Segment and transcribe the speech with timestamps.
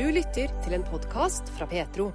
[0.00, 2.06] Du lytter til en podkast fra Petro.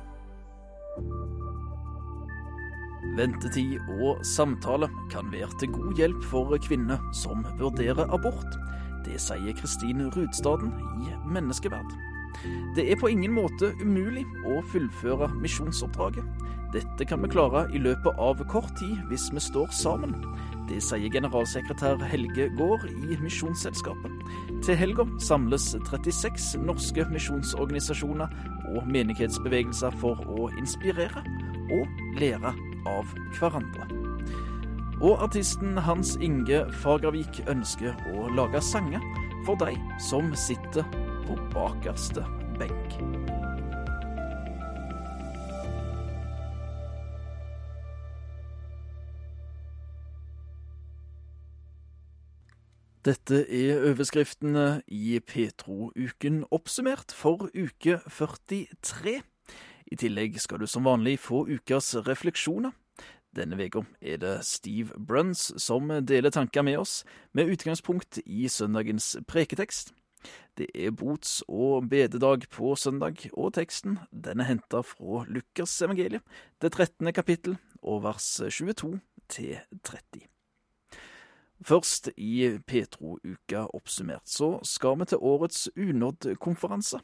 [3.13, 8.57] Ventetid og samtale kan være til god hjelp for kvinner som vurderer abort.
[9.05, 10.73] Det sier Kristine Rudstaden
[11.05, 11.93] i Menneskeverd.
[12.73, 16.25] Det er på ingen måte umulig å fullføre misjonsoppdraget.
[16.73, 20.17] Dette kan vi klare i løpet av kort tid hvis vi står sammen.
[20.69, 24.13] Det sier generalsekretær Helge Gaard i Misjonsselskapet.
[24.65, 28.33] Til helga samles 36 norske misjonsorganisasjoner
[28.73, 31.21] og menighetsbevegelser for å inspirere
[31.75, 32.53] og lære
[32.89, 33.89] av hverandre.
[35.03, 39.03] Og artisten Hans Inge Fagervik ønsker å lage sanger
[39.45, 40.87] for de som sitter
[41.27, 42.25] på bakerste
[42.57, 43.14] benk.
[53.05, 59.19] Dette er overskriftene i Petro-uken oppsummert for uke 43.
[59.93, 62.73] I tillegg skal du som vanlig få ukas refleksjoner.
[63.37, 69.13] Denne uka er det Steve Bruns som deler tanker med oss, med utgangspunkt i søndagens
[69.29, 69.93] preketekst.
[70.57, 76.25] Det er bots- og bededag på søndag, og teksten den er henta fra Lukas evangeliet,
[76.57, 77.13] det 13.
[77.13, 78.95] kapittel, og vers 22
[79.29, 80.25] til 30.
[81.63, 86.99] Først i Petro-uka oppsummert så skal vi til årets Unådd-konferanse.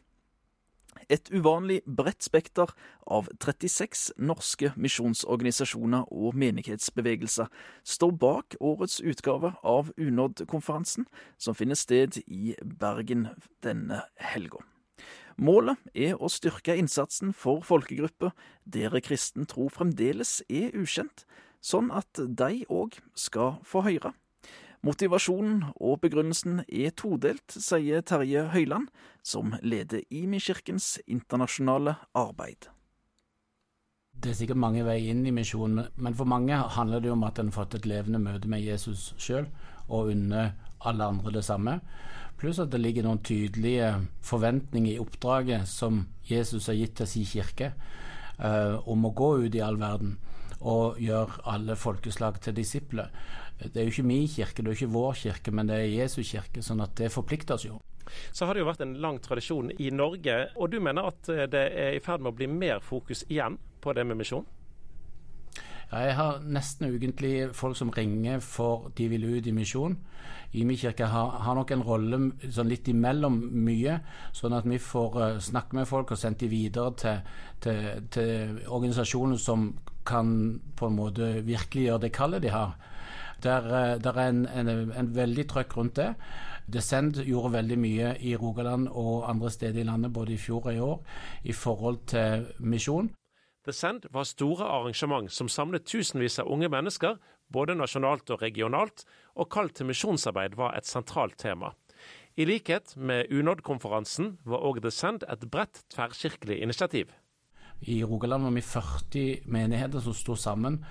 [1.10, 2.74] Et uvanlig bredt spekter
[3.08, 7.48] av 36 norske misjonsorganisasjoner og menighetsbevegelser
[7.84, 11.08] står bak årets utgave av Unådd-konferansen,
[11.38, 13.30] som finner sted i Bergen
[13.64, 14.60] denne helga.
[15.42, 18.36] Målet er å styrke innsatsen for folkegrupper
[18.68, 21.24] der kristen tro fremdeles er ukjent,
[21.64, 24.12] sånn at de òg skal få høre.
[24.82, 28.88] Motivasjonen og begrunnelsen er todelt, sier Terje Høyland,
[29.22, 32.66] som leder IMI-kirkens internasjonale arbeid.
[34.18, 37.38] Det er sikkert mange veier inn i misjonen, men for mange handler det om at
[37.38, 39.45] en har fått et levende møte med Jesus sjøl,
[39.86, 41.78] og unner alle andre det samme.
[42.42, 43.94] Pluss at det ligger noen tydelige
[44.26, 47.73] forventninger i oppdraget som Jesus har gitt til sin kirke,
[48.42, 50.17] uh, om å gå ut i all verden
[50.61, 53.10] og gjøre alle folkeslag til disipler.
[53.61, 55.92] Det er jo ikke min kirke, det er jo ikke vår kirke, men det er
[55.92, 57.77] Jesu kirke, sånn at det forplikter oss jo.
[58.33, 61.67] Så har det jo vært en lang tradisjon i Norge, og du mener at det
[61.70, 64.48] er i ferd med å bli mer fokus igjen på det med misjon?
[65.92, 69.98] Ja, jeg har nesten ukentlig folk som ringer for de vil ut i misjon.
[70.55, 73.98] I min kirke har, har nok en rolle sånn litt imellom mye,
[74.36, 78.61] sånn at vi får uh, snakke med folk og sendt de videre til, til, til
[78.67, 79.67] organisasjoner som
[80.08, 80.32] kan
[80.80, 82.78] på en måte virkeliggjøre det kallet de har.
[83.44, 86.14] Der, uh, der er en, en, en veldig trøkk rundt det.
[86.72, 90.74] Descend gjorde veldig mye i Rogaland og andre steder i landet, både i fjor og
[90.74, 91.02] i år,
[91.44, 93.12] i forhold til misjon.
[93.66, 97.20] The Send var store arrangement som samlet tusenvis av unge mennesker,
[97.54, 99.04] både nasjonalt og regionalt,
[99.36, 101.73] og kall til misjonsarbeid var et sentralt tema.
[102.40, 107.12] I likhet med Unådd-konferansen var òg The Send et bredt tverrkirkelig initiativ.
[107.81, 110.81] I Rogaland var vi 40 menigheter som sto sammen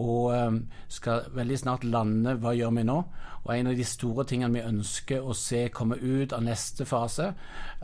[0.00, 2.96] og skal veldig snart lande hva gjør vi nå.
[3.40, 7.32] Og En av de store tingene vi ønsker å se komme ut av neste fase,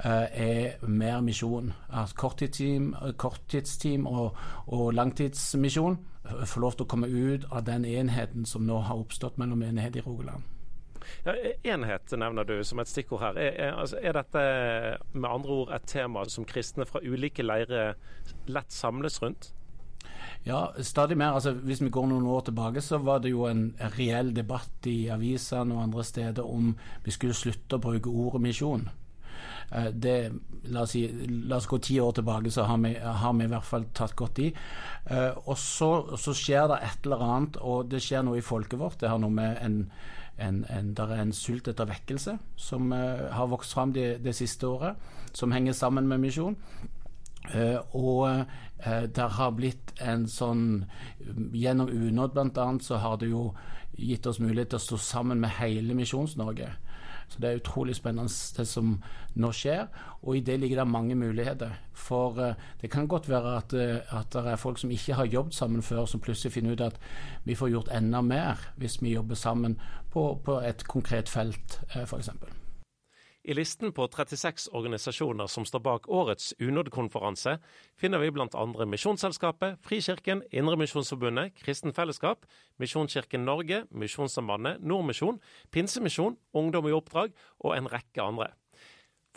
[0.04, 1.72] er mer misjon.
[2.14, 8.66] Korttidsteam, korttidsteam og, og langtidsmisjon får lov til å komme ut av den enheten som
[8.66, 10.55] nå har oppstått mellom menigheter i Rogaland.
[11.26, 11.34] Ja,
[11.74, 13.38] enhet nevner du som et stikkord her.
[13.40, 14.42] Er, er, altså, er, dette
[15.12, 17.96] med andre ord et tema som kristne fra ulike leirer
[18.50, 19.52] lett samles rundt?
[20.46, 21.34] Ja, stadig mer.
[21.34, 23.68] Altså, hvis vi går noen år tilbake, så var det jo en
[23.98, 28.86] reell debatt i avisene og andre steder om vi skulle slutte å bruke ordet misjon.
[29.92, 30.30] Det,
[30.70, 31.02] la, oss si,
[31.48, 34.14] la oss gå ti år tilbake, så har vi, har vi i hvert fall tatt
[34.18, 34.52] godt i.
[35.44, 39.00] Og så, så, skjer det et eller annet, og det skjer noe i folket vårt.
[39.02, 39.80] Det har noe med en,
[40.38, 44.32] en, en der er en sult etter vekkelse som uh, har vokst fram det, de
[44.36, 44.96] siste året,
[45.32, 46.56] som henger sammen med misjon.
[47.54, 50.84] Uh, og uh, der har blitt en sånn
[51.54, 52.66] Gjennom Unåd bl.a.
[52.82, 53.52] så har det jo
[53.96, 56.68] gitt oss mulighet til å stå sammen med hele Misjons-Norge.
[57.28, 58.92] Så det er utrolig spennende det som
[59.34, 59.86] nå skjer,
[60.22, 61.74] og i det ligger det mange muligheter.
[61.92, 65.26] For uh, det kan godt være at, uh, at, det er folk som ikke har
[65.26, 67.00] jobbet sammen før, som plutselig finner ut at
[67.44, 69.80] vi får gjort enda mer hvis vi jobber sammen
[70.12, 72.30] på, på et konkret felt, uh, f.eks.
[73.46, 77.58] I listen på 36 organisasjoner som står bak årets Unådd-konferanse,
[77.94, 82.44] finner vi andre Misjonsselskapet, Frikirken, Indremisjonsforbundet, Kristen Fellesskap,
[82.76, 85.38] Misjonskirken Norge, Misjonssambandet, Nordmisjon,
[85.70, 88.48] Pinsemisjon, Ungdom i oppdrag og en rekke andre.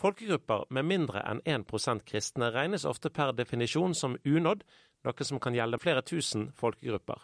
[0.00, 4.64] Folkegrupper med mindre enn 1% kristne regnes ofte per definisjon som unådd,
[5.06, 7.22] noe som kan gjelde flere tusen folkegrupper.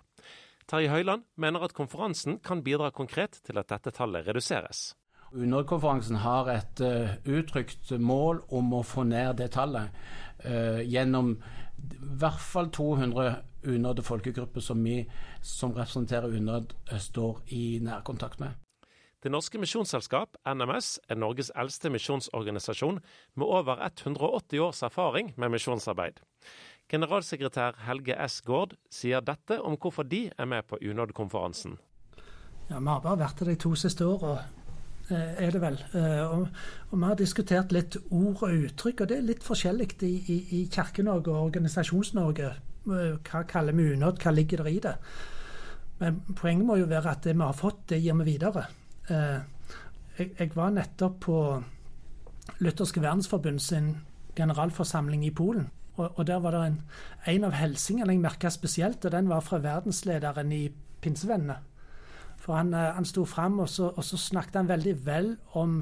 [0.71, 4.93] Terje Høiland mener at konferansen kan bidra konkret til at dette tallet reduseres.
[5.37, 9.93] UNOD-konferansen har et uh, uttrykt mål om å få ned det tallet
[10.47, 13.35] uh, gjennom i hvert fall 200
[13.67, 15.03] unådde folkegrupper som vi
[15.45, 18.57] som representerer UNOD, uh, står i nærkontakt med.
[19.23, 23.01] Det Norske Misjonsselskap, NMS, er Norges eldste misjonsorganisasjon
[23.35, 26.21] med over 180 års erfaring med misjonsarbeid.
[26.87, 28.39] Generalsekretær Helge S.
[28.47, 31.75] Gaard sier dette om hvorfor de er med på unådkonferansen.
[32.71, 34.66] Ja, Vi har bare vært der de to siste åra, eh,
[35.15, 35.79] er det vel.
[35.95, 36.49] Eh, og,
[36.91, 40.39] og, vi har diskutert litt ord og uttrykk, og det er litt forskjellig i, i,
[40.59, 42.51] i Kirke-Norge og Organisasjons-Norge.
[42.87, 44.97] Eh, hva kaller vi unådd, hva ligger der i det?
[46.01, 48.67] Men poenget må jo være at det vi har fått, det gir vi videre.
[49.09, 51.39] Jeg, jeg var nettopp på
[52.61, 53.95] Lutherske verdensforbund sin
[54.37, 55.71] generalforsamling i Polen.
[55.97, 56.77] Og, og der var det en,
[57.33, 60.67] en av hilsingene jeg merka spesielt, og den var fra verdenslederen i
[61.01, 61.57] Pinsevennene.
[62.47, 65.81] For han, eh, han sto fram, og, og, så snakket han veldig vel om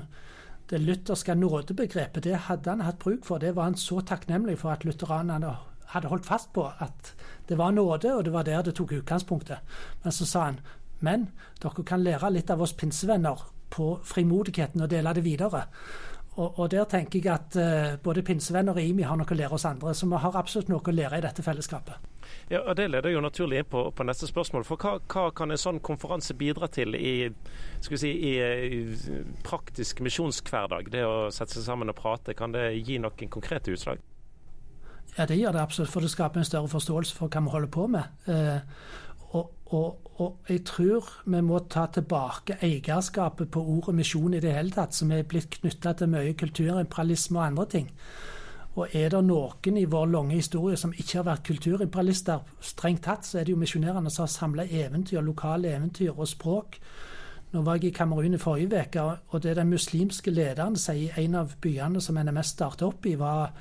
[0.70, 2.24] det lutherske nådebegrepet.
[2.24, 3.38] Det hadde han hatt bruk for.
[3.38, 5.52] Det var han så takknemlig for at lutheranerne
[5.92, 6.64] hadde holdt fast på.
[6.80, 7.12] At
[7.48, 9.60] det var nåde, og det var der det tok utgangspunktet.
[10.02, 10.64] Men så sa han
[11.04, 11.28] men
[11.60, 13.42] dere kan lære litt av oss pinsevenner
[13.74, 15.64] på frimodigheten og dele det videre.
[16.34, 19.54] Og, og, der tenker jeg at uh, både pinsevenner og IMI har noe å lære
[19.54, 19.92] oss andre.
[19.94, 22.13] Så vi har absolutt noe å lære i dette fellesskapet.
[22.50, 24.64] Ja, og Det leder jo naturlig inn på, på neste spørsmål.
[24.68, 27.30] For hva, hva, kan en sånn konferanse bidra til i,
[27.80, 30.90] si, i, i praktisk misjonshverdag?
[30.92, 34.02] Det å sette seg sammen og prate, kan det gi noen konkrete utslag?
[35.14, 35.92] Ja, det gjør det absolutt.
[35.92, 38.28] For det skaper en større forståelse for hva vi holder på med.
[38.30, 38.60] Eh,
[39.34, 44.54] og, og, og, jeg tror vi må ta tilbake eierskapet på ordet misjon i det
[44.54, 47.90] hele tatt, som er blitt knytta til mye kulturimperialisme og andre ting.
[48.74, 53.26] Og er det noen i vår lange historie som ikke har vært kulturimperialister, strengt tatt,
[53.26, 56.80] så er det jo misjonærene som har samla eventyr, lokale eventyr og språk.
[57.54, 61.28] Nå var jeg i Kamerun i forrige uke, og det den muslimske lederen sier i
[61.28, 63.54] en av byene som NMS startet opp i, var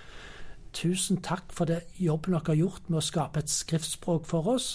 [0.74, 4.72] tusen takk for det jobben dere har gjort med å skape et skriftspråk for oss.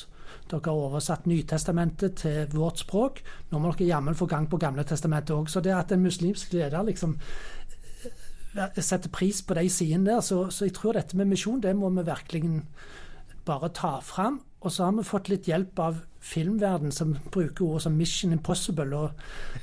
[0.48, 3.20] Dere har oversatt Nytestamentet til vårt språk.
[3.50, 5.50] Nå må dere jammen få gang på Gamle testamentet òg.
[5.50, 7.18] Så det at en muslimsk leder liksom
[8.80, 11.90] setter pris på de sidene der, så, så, jeg tror dette med misjon, det må
[11.96, 12.62] vi virkelig
[13.48, 14.40] bare ta fram.
[14.60, 18.94] Og så har vi fått litt hjelp av filmverden som bruker ord som 'Mission Impossible'.
[18.94, 19.10] Og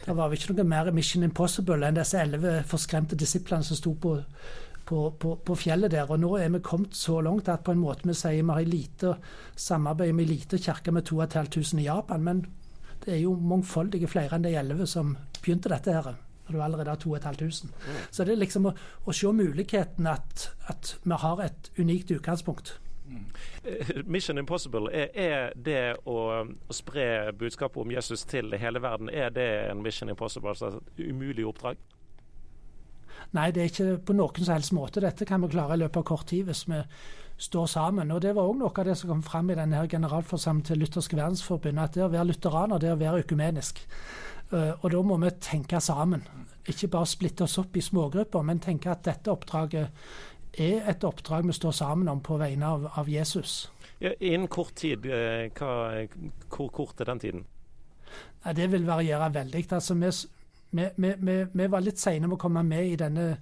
[0.05, 3.93] det var vel ikke noe mer 'Mission Impossible' enn disse elleve forskremte disiplene som sto
[3.93, 4.21] på
[4.85, 6.11] på, på, på, fjellet der.
[6.11, 8.67] Og nå er vi kommet så langt at på en måte vi sier vi har
[8.69, 9.15] lite
[9.55, 12.23] samarbeid med lite kirke med 2500 i Japan.
[12.23, 12.45] Men
[13.05, 16.13] det er jo mangfoldige flere enn de elleve som begynte dette her.
[16.47, 17.69] Når du allerede har 2500.
[17.73, 17.93] Mm.
[18.11, 18.73] Så det er liksom å,
[19.05, 22.75] å se muligheten at, at, vi har et unikt utgangspunkt.
[23.09, 23.25] Mm.
[24.13, 29.33] Mission Impossible, er, er det å, å, spre budskapet om Jesus til hele verden, er
[29.33, 31.81] det en Mission Impossible, altså et umulig oppdrag?
[33.35, 35.03] Nei, det er ikke på noen som helst måte.
[35.03, 36.81] Dette kan vi klare i løpet av kort tid hvis vi
[37.37, 38.11] står sammen.
[38.11, 41.17] Og Det var òg noe av det som kom fram i denne generalforsamlingen til Lutherske
[41.17, 43.81] verdensforbund, at det å være lutheraner, det å være økumenisk.
[44.51, 46.23] Eh, og da må vi tenke sammen.
[46.67, 49.89] Ikke bare splitte oss opp i smågrupper, men tenke at dette oppdraget
[50.57, 53.69] er et oppdrag vi står sammen om på vegne av, av Jesus.
[53.99, 56.07] Ja, innen kort tid, eh, hva,
[56.49, 57.45] hvor kort er den tiden?
[58.55, 59.65] Det vil variere veldig.
[59.73, 60.09] Altså, vi,
[60.71, 63.37] vi, vi, vi, var litt seine med å komme med i denne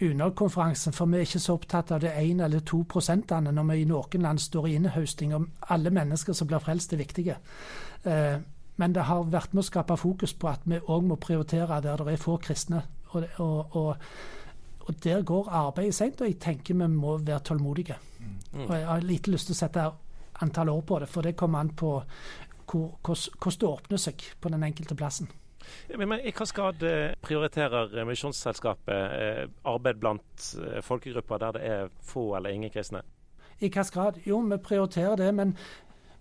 [0.00, 3.80] UNOD-konferansen, for vi er ikke så opptatt av det 1 eller 2 prosentene når vi
[3.82, 7.36] i noen land står i innhausting om alle mennesker som blir frelst, er viktige.
[8.04, 8.38] Eh,
[8.78, 11.98] men det har vært med å skape fokus på at vi òg må prioritere der
[11.98, 12.84] det er få kristne.
[13.10, 13.96] Og, og, og,
[14.86, 17.96] og der går arbeidet seint, og jeg tenker vi må være tålmodige.
[18.20, 18.66] Mm.
[18.68, 19.88] Og Jeg har lite lyst til å sette
[20.44, 21.96] antall år på det, for det kommer an på
[22.68, 25.28] hvordan det åpner seg på den enkelte plassen.
[25.96, 31.92] Men, I hva grad eh, prioriterer Misjonsselskapet eh, arbeid blant eh, folkegrupper der det er
[32.04, 33.02] få eller ingen kristne?
[33.60, 34.22] I hva grad?
[34.26, 35.28] Jo, vi prioriterer det.
[35.34, 35.54] Men,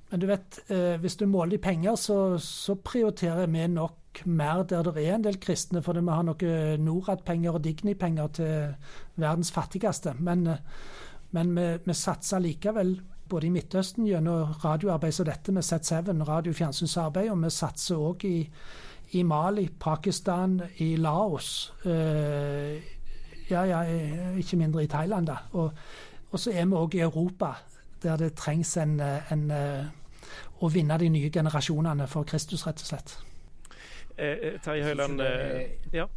[0.09, 0.59] men du vet,
[1.01, 5.27] hvis du måler i penger, så, så, prioriterer vi nok mer der det er en
[5.27, 5.83] del kristne.
[5.85, 8.73] Fordi vi har noe Norad-penger og Digni-penger til
[9.21, 10.15] verdens fattigste.
[10.17, 10.47] Men,
[11.35, 12.97] men vi, vi satser likevel
[13.29, 18.01] både i Midtøsten gjennom radioarbeid som dette med Z7, radio- og fjernsynsarbeid, og vi satser
[18.01, 18.37] òg i
[19.11, 21.73] i Mali, Pakistan, i Laos.
[21.85, 22.83] Eh,
[23.49, 23.81] ja, ja,
[24.37, 25.37] ikke mindre i Thailand, da.
[25.51, 25.71] Og,
[26.31, 27.53] og så er vi òg i Europa,
[28.03, 28.99] der det trengs en,
[29.31, 29.85] en, eh,
[30.59, 33.17] å vinne de nye generasjonene for Kristus, rett og slett.
[34.17, 36.07] Eh, eh Terje Høiland, eh, ja,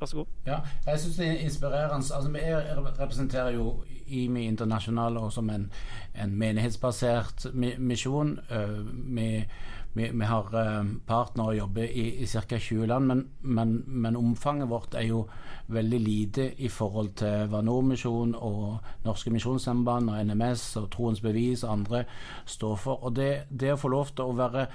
[0.00, 0.26] Vær så god.
[0.46, 1.94] Ja, jeg syns det er inspirerende.
[1.94, 2.40] Altså, vi
[2.98, 5.72] representerer jo IMI Internasjonal som en,
[6.14, 7.46] en menighetsbasert
[7.78, 8.40] misjon.
[9.14, 9.44] Vi,
[9.94, 10.50] vi, vi, har
[11.06, 12.58] partnere og jobber i, i ca.
[12.58, 15.24] 20 land, men, men, men, omfanget vårt er jo
[15.66, 21.64] veldig lite i forhold til hva Nordmisjon og Norske Misjonssamband og NMS og Troens Bevis
[21.64, 22.04] og andre
[22.46, 23.04] står for.
[23.04, 24.68] Og det, det å få lov til å være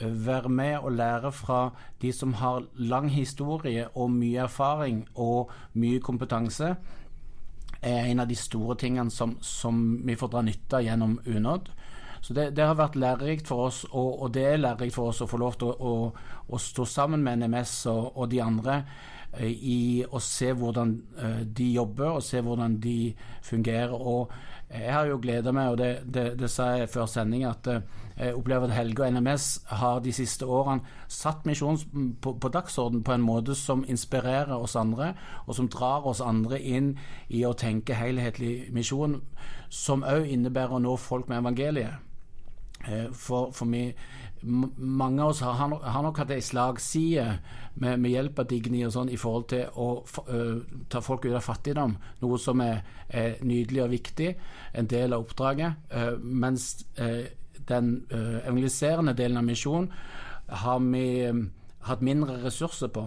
[0.00, 1.70] være med og lære fra
[2.02, 6.74] de som har lang historie og mye erfaring og mye kompetanse,
[7.82, 11.70] er en av de store tingene som, som vi får dra nytte av gjennom UNOD.
[12.22, 15.24] Så det, det, har vært lærerikt for oss, og, og, det er lærerikt for oss
[15.24, 18.76] å få lov til å, å, å stå sammen med NMS og, og de andre
[19.40, 23.10] eh, i å se hvordan eh, de jobber, og se hvordan de
[23.42, 23.96] fungerer.
[23.98, 24.30] Og
[24.70, 27.82] jeg har jo gleda meg, og det, det, det, sa jeg før sending, at eh,
[28.20, 29.48] jeg opplever at Helge og NMS
[29.80, 34.78] har de siste årene satt misjonen på, på dagsorden på en måte som inspirerer oss
[34.78, 35.16] andre,
[35.48, 36.94] og som drar oss andre inn
[37.34, 39.18] i å tenke helhetlig misjon,
[39.74, 42.11] som òg innebærer å nå folk med evangeliet.
[42.88, 43.92] Eh, for, for vi,
[44.42, 47.26] mange av oss har, har nok hatt ei slagside
[47.74, 50.58] med, med, hjelp av Digni og sånn i forhold til å uh,
[50.90, 54.32] ta folk ut av fattigdom, noe som er, er, nydelig og viktig,
[54.76, 55.86] en del av oppdraget.
[55.94, 57.22] Uh, mens uh,
[57.70, 59.86] den evangeliserende delen av misjonen
[60.64, 61.04] har vi
[61.86, 63.04] hatt mindre ressurser på.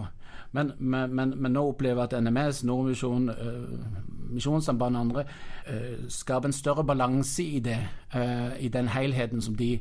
[0.56, 5.24] Men, men, men, men, nå opplever jeg at NMS, Nordmisjonen, uh, Misjonssambandet og andre
[5.68, 7.76] uh, skaper en større balanse i det,
[8.14, 9.74] uh, i den helheten som de,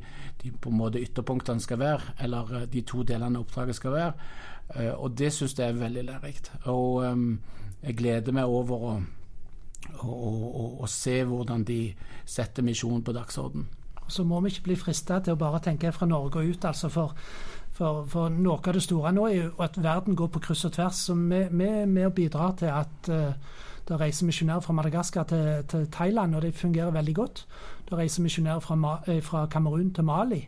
[0.43, 4.13] de, på en måte ytterpunktene skal være, eller de to delene av oppdraget skal være.
[4.97, 6.51] og det syns jeg er veldig lærerikt.
[6.65, 7.39] Og um,
[7.83, 8.93] jeg gleder meg over å,
[10.01, 11.79] å, å, å se hvordan de
[12.25, 13.67] setter misjonen på dagsordenen.
[14.07, 16.89] Så må vi ikke bli frista til å bare tenke fra Norge og ut, altså.
[16.93, 17.15] For
[17.75, 20.75] for, for, noe av det store nå er jo at verden går på kryss og
[20.77, 21.05] tvers.
[21.09, 25.63] Så vi, er med og bidrar til at uh, det reiser misjonærer fra Madagaskar til,
[25.69, 27.45] til, Thailand, og det fungerer veldig godt.
[27.89, 30.47] Det reiser misjonærer fra, eh, fra Kamerun til Mali.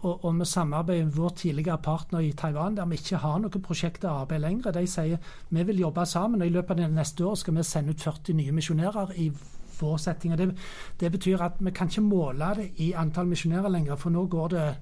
[0.00, 3.62] Og, og vi samarbeider med vår tidligere partner i Taiwan, der vi ikke har noe
[3.64, 4.70] prosjekt og arbeid lenger.
[4.70, 5.18] De sier
[5.50, 8.04] vi vil jobbe sammen, og i løpet av det neste år skal vi sende ut
[8.06, 9.32] 40 nye misjonærer i
[9.80, 10.32] vår setting.
[10.32, 10.54] og det,
[11.00, 14.48] det betyr at vi kan ikke måle det i antall misjonærer lenger, for nå går
[14.48, 14.74] det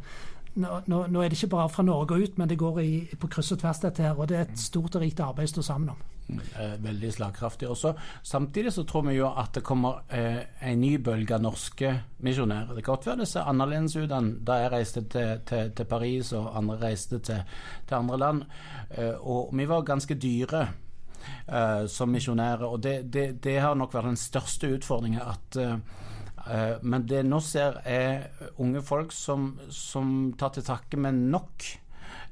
[0.56, 3.28] nå, nå, er det ikke bare fra Norge og ut, men det går i, på
[3.32, 4.14] kryss og tvers, dette her.
[4.18, 6.04] Og det er et stort og rikt arbeid å stå sammen om.
[6.26, 6.40] Mm,
[6.82, 7.68] veldig slagkraftig.
[7.70, 7.92] Også.
[8.26, 11.92] Samtidig så tror vi jo at det kommer eh, en ny bølge av norske
[12.26, 12.74] misjonærer.
[12.74, 15.90] Det kan godt være det ser annerledes ut enn da jeg reiste til, til, til
[15.92, 18.42] Paris og andre reiste til, til andre land.
[18.90, 20.66] Eh, og vi var ganske dyre.
[21.46, 25.22] Eh, som misjonærer, og det, det, det, har nok vært den største utfordringen.
[25.22, 25.78] at Eh,
[26.82, 28.28] men det nå ser, er
[28.62, 31.64] unge folk som, som tar til takke med nok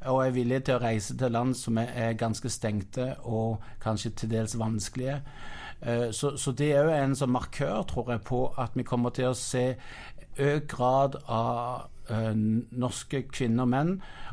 [0.05, 4.33] og er villige til å reise til land som er, ganske stengte og kanskje til
[4.35, 5.21] dels vanskelige.
[5.81, 9.15] Eh, så, så det er jo en sånn markør, tror jeg, på at vi kommer
[9.17, 9.75] til å se
[10.35, 13.93] økt grad av uh, norske kvinner og menn,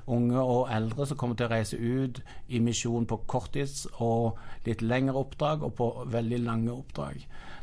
[0.09, 4.81] unge og eldre, som kommer til å reise ut i misjon på korttids- og litt
[4.81, 7.21] lengre oppdrag, og på veldig lange oppdrag.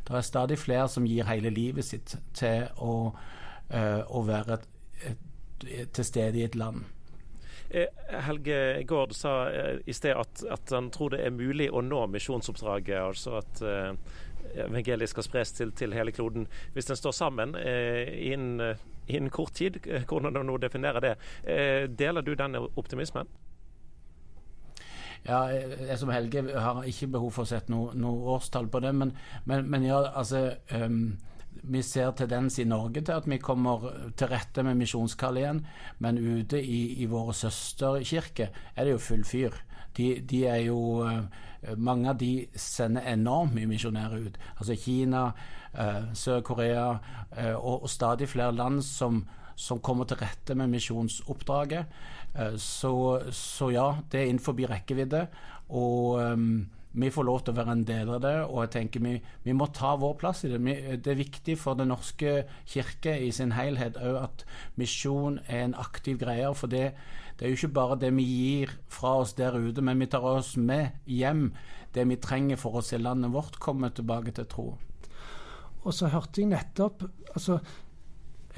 [0.09, 2.95] Det er stadig flere som gir hele livet sitt til å,
[3.75, 4.69] uh, å være et,
[5.11, 6.87] et, til stede i et land.
[7.69, 7.91] Eh,
[8.25, 12.07] Helge Gård sa eh, i sted at, at, han tror det er mulig å nå
[12.15, 12.97] misjonsoppdraget.
[12.97, 13.61] altså at
[14.57, 16.47] evangeliet skal spres til, til, hele kloden.
[16.73, 19.77] Hvis den står sammen innen, innen, kort tid,
[20.09, 21.15] hvordan du nå definerer det,
[22.01, 23.29] deler du den optimismen?
[25.29, 28.95] Ja, jeg som Helge har ikke behov for å sette noe, noe årstall på det,
[28.97, 29.13] men,
[29.45, 31.19] men, men ja, altså um,
[31.69, 33.85] vi ser tendens i Norge til at vi kommer
[34.17, 35.61] til rette med misjonskall igjen,
[35.99, 39.61] men ute i, i våre søsterkirker er det jo full fyr.
[39.99, 41.23] De, de, er jo uh,
[41.77, 44.37] Mange av de sender enormt mye misjonærer ut.
[44.61, 45.25] Altså Kina,
[45.75, 49.25] uh, Sør-Korea uh, og, og, stadig flere land som,
[49.59, 52.01] som kommer til rette med misjonsoppdraget.
[52.35, 52.93] Eh, så,
[53.35, 55.27] så, ja, det er innenfor rekkevidde.
[55.75, 59.03] Og um, vi får lov til å være en del av det, og jeg tenker
[59.05, 59.11] vi,
[59.45, 60.59] vi må ta vår plass i det.
[61.05, 64.45] det er viktig for Den norske kirke i sin helhet òg at
[64.81, 66.49] misjon er en aktiv greie.
[66.57, 66.95] For det,
[67.37, 70.25] det, er jo ikke bare det vi gir fra oss der ute, men vi tar
[70.25, 71.51] oss med hjem
[71.95, 74.69] det vi trenger for å se landet vårt komme tilbake til tro.
[75.85, 77.61] Og så hørte jeg nettopp altså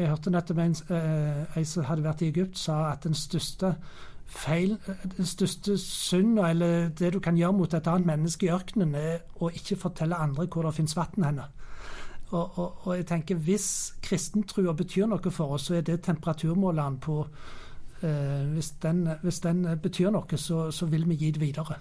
[0.01, 3.75] jeg hørte nettopp en, eh, en som hadde vært i Egypt, sa at den største
[4.31, 4.77] feil,
[5.17, 9.25] den største synden, eller det du kan gjøre mot et annet menneske i ørkenen, er
[9.41, 11.49] å ikke fortelle andre hvor det finnes vann henne.
[12.31, 17.01] Og, og, og, jeg tenker Hvis kristentrua betyr noe for oss, så er det temperaturmåleren
[17.03, 21.81] på eh, hvis, den, hvis, den, betyr noe, så, så, vil vi gi det videre.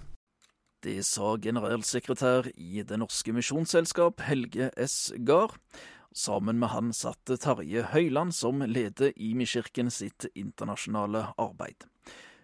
[0.82, 5.12] Det sa generalsekretær i Det norske misjonsselskap, Helge S.
[5.26, 5.54] Gahr.
[6.12, 11.86] Sammen med han satt Tarje Høyland, som leder Imi-kirken sitt internasjonale arbeid.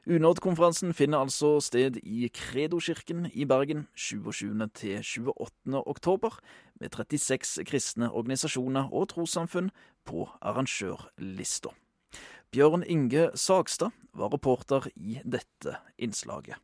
[0.06, 4.54] Unådd-konferansen finner altså sted i Kredo-kirken i Bergen 27.
[4.78, 5.82] til 28.
[5.82, 6.38] oktober,
[6.78, 9.72] med 36 kristne organisasjoner og trossamfunn
[10.06, 11.74] på arrangørlista.
[12.54, 16.54] Bjørn Inge Sagstad var reporter i dette innslaget.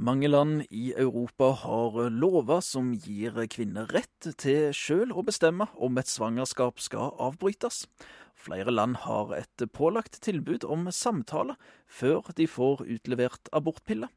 [0.00, 6.00] Mange land i Europa har lover som gir kvinner rett til sjøl å bestemme om
[6.00, 7.82] et svangerskap skal avbrytes.
[8.32, 14.08] Flere land har et pålagt tilbud om samtale før de får utlevert abortpiller.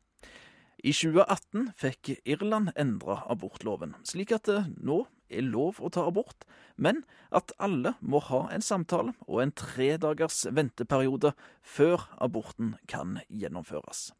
[0.79, 6.47] I 2018 fikk Irland endra abortloven, slik at det nå er lov å ta abort,
[6.79, 14.13] men at alle må ha en samtale og en tredagers venteperiode før aborten kan gjennomføres.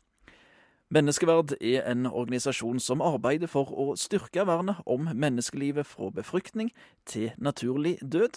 [0.93, 6.67] Menneskeverd er en organisasjon som arbeider for å styrke vernet om menneskelivet fra befruktning
[7.09, 8.35] til naturlig død.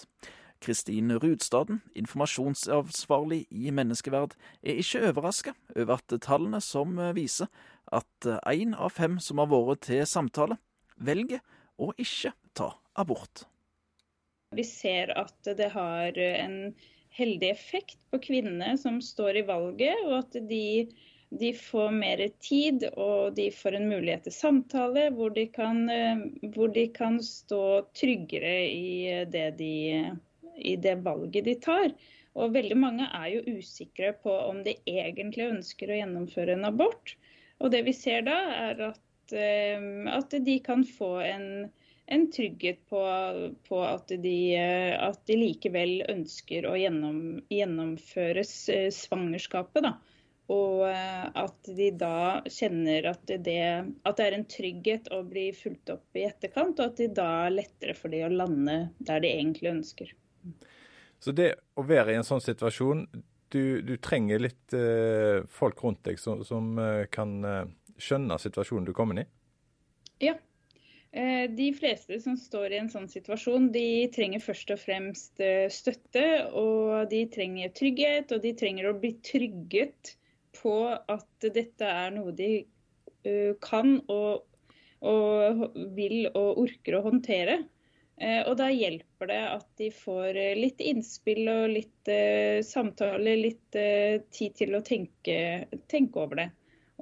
[0.63, 4.33] Kristine Rudstaden, informasjonsansvarlig i Menneskeverd,
[4.65, 7.51] er ikke overraska over at tallene som viser
[7.93, 10.57] at én av fem som har vært til samtale,
[10.97, 11.43] velger
[11.77, 13.43] å ikke ta abort.
[14.57, 16.73] Vi ser at det har en
[17.19, 20.87] heldig effekt på kvinnene som står i valget, og at de
[21.29, 26.21] de får mer tid, og de får en mulighet til samtale hvor de kan, eh,
[26.55, 27.63] hvor de kan stå
[27.97, 29.73] tryggere i det, de,
[30.55, 31.91] i det, valget de tar.
[32.37, 37.17] Og veldig mange er jo usikre på om de egentlig ønsker å gjennomføre en abort.
[37.59, 38.37] Og det vi ser da,
[38.69, 41.47] er at, eh, at de kan få en,
[42.07, 43.03] en trygghet på,
[43.67, 44.37] på at, de,
[44.95, 49.89] at, de, likevel ønsker å gjennom, gjennomføre svangerskapet.
[49.89, 49.97] da.
[50.53, 53.63] Og eh, at de da kjenner at det,
[54.07, 57.27] at det er en trygghet å bli fulgt opp i etterkant, og at det da
[57.47, 60.13] er lettere for de å lande der de egentlig ønsker.
[61.19, 63.03] Så det å være i en sånn situasjon,
[63.51, 67.63] du, du trenger litt eh, folk rundt deg som, som eh, kan eh,
[67.99, 69.25] skjønne situasjonen du kommer i?
[70.23, 70.35] Ja.
[71.11, 75.43] Eh, de fleste som står i en sånn situasjon, de trenger først og fremst
[75.73, 76.27] støtte.
[76.55, 80.15] Og de trenger trygghet, og de trenger å bli trygget
[80.61, 82.51] på at dette er noe de
[83.27, 84.45] uh, kan og,
[85.05, 85.65] og,
[85.97, 87.61] vil og orker å håndtere.
[88.17, 92.13] Uh, og da hjelper det at de får uh, litt innspill og litt
[92.65, 96.49] samtale, litt tid til å tenke, tenke, over det.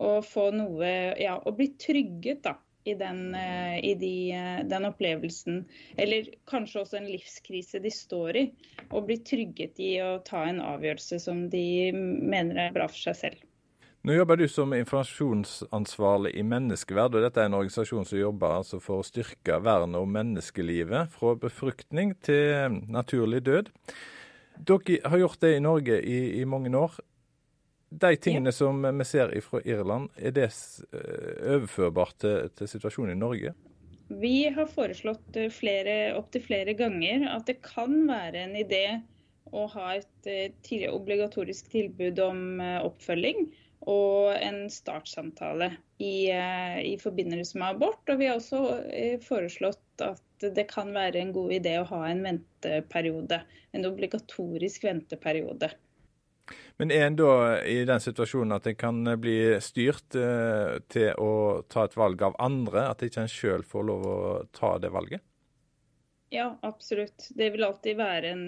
[0.01, 0.87] Og få noe
[1.21, 2.57] Ja, og bli trygget, da.
[2.85, 4.09] I, den, i de,
[4.69, 5.63] den, opplevelsen,
[5.97, 8.43] eller kanskje også en livskrise de står i.
[8.91, 11.65] Og bli trygget i å ta en avgjørelse som de
[11.95, 13.44] mener er bra for seg selv.
[14.05, 18.77] Nå jobber du som informasjonsansvarlig i Menneskeverd, og dette er en organisasjon som jobber altså
[18.77, 23.71] for å styrke vernet om menneskelivet fra befruktning til naturlig død.
[24.69, 26.99] Dere har gjort det i Norge i, i mange år.
[27.89, 28.59] De tingene ja.
[28.59, 33.57] som vi ser fra Irland, er det eh, overførbart til, til situasjonen i Norge?
[34.21, 35.49] Vi har foreslått eh,
[36.13, 38.85] opptil flere ganger at det kan være en idé
[39.49, 43.47] å ha et tidligere obligatorisk tilbud om oppfølging
[43.85, 45.69] og en startsamtale
[46.01, 48.01] i, eh, i, forbindelse med abort.
[48.09, 50.21] Og vi har også eh, foreslått at
[50.55, 53.41] det kan være en god idé å ha en venteperiode.
[53.77, 55.71] En obligatorisk venteperiode.
[56.77, 57.29] Men er en da
[57.65, 62.35] i den situasjonen at en kan bli styrt eh, til å ta et valg av
[62.41, 62.89] andre?
[62.89, 64.19] At ikke en sjøl får lov å
[64.53, 65.23] ta det valget?
[66.33, 67.29] Ja, absolutt.
[67.37, 68.45] Det vil alltid være en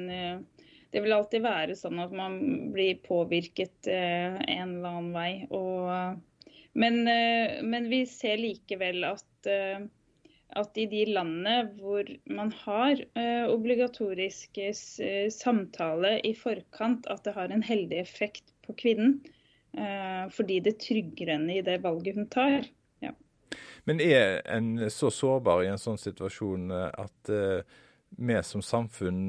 [0.92, 2.40] det vil alltid være sånn at man
[2.74, 5.32] blir påvirket eh, en eller annen vei.
[5.54, 9.82] Og, men, eh, men, vi ser likevel at, eh,
[10.56, 13.04] at, i de landene hvor man har
[13.52, 14.60] obligatorisk
[15.34, 19.20] samtale i forkant, at det har en heldig effekt på kvinnen.
[20.34, 22.64] fordi det trygger henne i det valget hun tar.
[23.04, 23.12] Ja.
[23.86, 27.30] Men er en så sårbar i en sånn situasjon at
[28.10, 29.28] vi som samfunn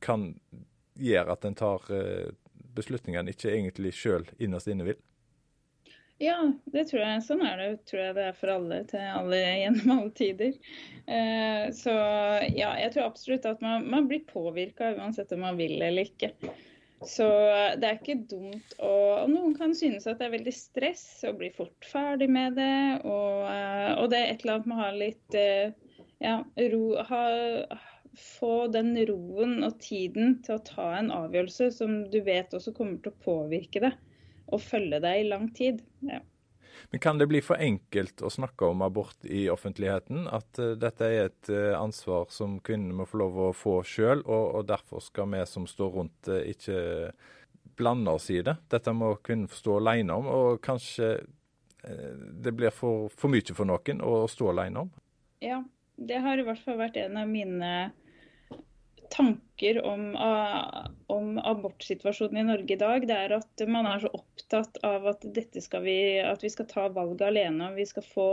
[0.00, 0.32] kan
[0.94, 2.30] gjøre at en tar eh,
[2.74, 5.00] beslutningene ikke egentlig sjøl innerst inne vil?
[6.22, 6.38] Ja,
[6.70, 7.22] det tror jeg.
[7.26, 10.52] Sånn er det tror jeg det er for alle til alle gjennom alle tider.
[11.10, 11.94] Eh, så
[12.54, 16.32] ja, jeg tror absolutt at man, man blir påvirka uansett om man vil eller ikke.
[17.04, 17.26] Så
[17.76, 18.92] det er ikke dumt å
[19.24, 23.00] og Noen kan synes at det er veldig stress å bli fort ferdig med det.
[23.02, 25.36] Og, eh, og det er et eller annet med å ha litt
[26.24, 26.36] ja,
[26.72, 27.24] ro ha,
[28.18, 33.00] få den roen og tiden til å ta en avgjørelse som du vet også kommer
[33.02, 33.98] til å påvirke deg
[34.52, 35.82] og følge deg i lang tid.
[36.04, 36.20] Ja.
[36.90, 40.26] Men kan det bli for enkelt å snakke om abort i offentligheten?
[40.28, 44.24] At uh, dette er et uh, ansvar som kvinnene må få lov å få sjøl,
[44.24, 47.12] og, og, derfor skal vi som står rundt uh, ikke
[47.78, 48.56] blande oss i det?
[48.70, 51.16] Dette må kvinnen stå alene om, og kanskje
[51.84, 54.92] det blir for, for mye for noen å stå alene om?
[55.44, 55.58] Ja,
[56.00, 57.72] det har i hvert fall vært en av mine
[59.10, 60.16] tanker om,
[61.06, 65.26] om, abortsituasjonen i Norge i dag, det er at man er så opptatt av at,
[65.84, 67.70] vi, at vi skal ta valget alene.
[67.76, 68.28] Vi skal få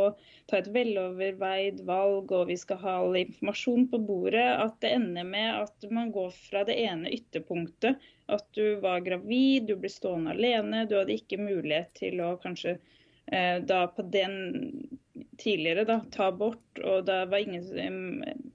[0.51, 4.47] ta et veloverveid valg og vi skal ha all informasjon på bordet.
[4.65, 7.99] At det ender med at man går fra det ene ytterpunktet,
[8.31, 12.77] at du var gravid, du ble stående alene, du hadde ikke mulighet til å kanskje
[13.27, 14.37] eh, da på den
[15.41, 18.51] tidligere da, ta abort, og det var ingen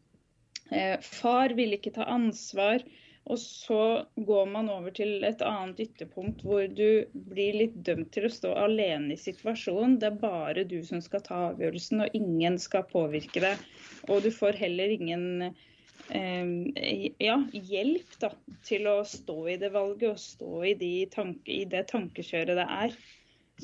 [1.03, 2.83] far vil ikke ta ansvar.
[3.27, 8.29] Og så går man over til et annet ytterpunkt hvor du blir litt dømt til
[8.29, 9.97] å stå alene i situasjonen.
[9.99, 13.65] Det er bare du som skal ta avgjørelsen, og ingen skal påvirke deg.
[14.07, 18.31] Og du får heller ingen eh, ja, hjelp da,
[18.69, 22.69] til å stå i det valget og stå i, de tanke, i det tankekjøret det
[22.79, 22.97] er.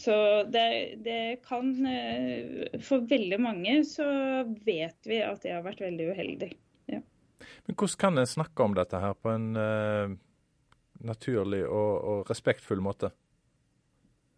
[0.02, 0.16] Så
[0.50, 0.66] det,
[1.06, 4.08] det, kan eh, For veldig mange så
[4.66, 6.52] vet vi at det har vært veldig uheldig.
[7.66, 10.14] Men hvordan kan en snakke om dette her på en uh,
[11.06, 13.12] naturlig og, og, respektfull måte?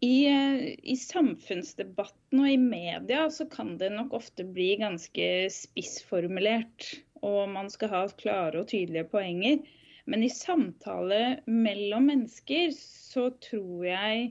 [0.05, 6.91] I, uh, I, samfunnsdebatten og i media så kan det nok ofte bli ganske spissformulert.
[7.25, 9.63] Og man skal ha klare og tydelige poenger.
[10.05, 14.27] Men i samtale mellom mennesker så tror jeg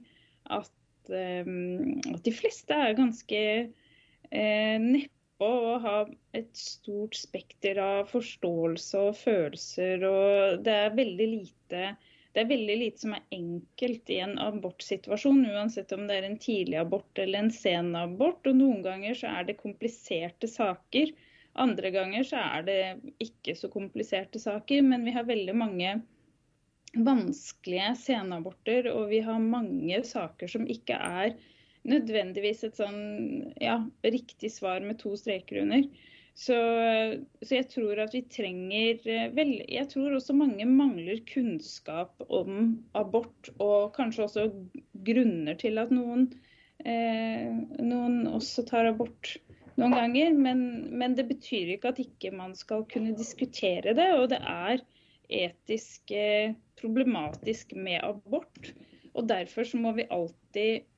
[0.54, 0.70] at,
[1.10, 5.10] um, at de fleste er ganske uh, neppe
[5.42, 5.98] å ha
[6.36, 10.04] et stort spekter av forståelse og følelser.
[10.06, 11.94] og Det er veldig lite
[12.34, 16.40] det er veldig lite som er enkelt i en abortsituasjon, uansett om det er en
[16.42, 18.42] tidlig abort eller en sen abort.
[18.50, 21.12] Og noen ganger så er det kompliserte saker.
[21.62, 22.78] Andre ganger så er det
[23.22, 25.92] ikke så kompliserte saker, men vi har veldig mange
[26.94, 31.36] vanskelige senaborter, og vi har mange saker som ikke er
[31.88, 35.86] nødvendigvis et sånn ja, riktig svar med to streker under.
[36.34, 36.56] Så,
[37.44, 42.80] så, jeg tror at vi trenger eh, vel, Jeg tror også mange mangler kunnskap om
[42.98, 44.46] abort, og kanskje også
[45.06, 46.26] grunner til at noen,
[46.82, 49.36] eh, noen også tar abort
[49.78, 50.34] noen ganger.
[50.34, 54.10] Men, men, det betyr ikke at ikke man skal kunne diskutere det.
[54.18, 54.82] Og det er
[55.30, 58.74] etisk eh, problematisk med abort.
[59.14, 60.90] Og derfor så må vi alltid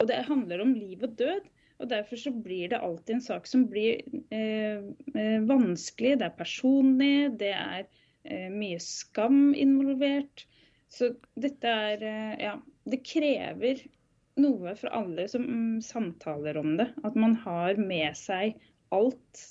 [0.00, 1.46] og det handler om liv og død.
[1.76, 4.00] Og Derfor så blir det alltid en sak som blir
[4.32, 4.80] eh,
[5.12, 6.14] eh, vanskelig.
[6.20, 7.82] Det er personlig, det er
[8.24, 10.46] eh, mye skam involvert.
[10.88, 12.54] Så dette er eh, Ja,
[12.88, 13.82] det krever
[14.40, 16.90] noe for alle som mm, samtaler om det.
[17.04, 18.56] At man har med seg
[18.94, 19.44] alt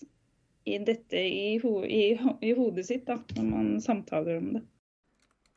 [0.65, 4.65] i dette i, ho i, i hodet sitt da, når man samtaler om det.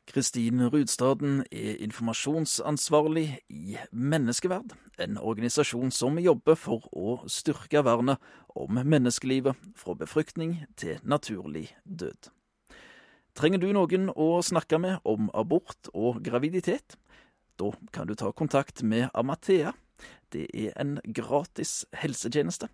[0.09, 8.17] Kristin Rudstaden er informasjonsansvarlig i Menneskeverd, en organisasjon som jobber for å styrke vernet
[8.57, 12.31] om menneskelivet fra befruktning til naturlig død.
[13.37, 16.97] Trenger du noen å snakke med om abort og graviditet?
[17.61, 19.75] Da kan du ta kontakt med Amathea.
[20.33, 22.71] Det er en gratis helsetjeneste.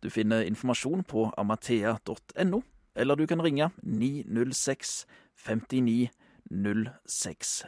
[0.00, 2.62] Du finner informasjon på amathea.no,
[2.96, 5.04] eller du kan ringe 906
[5.44, 6.08] 59
[6.50, 7.64] 060.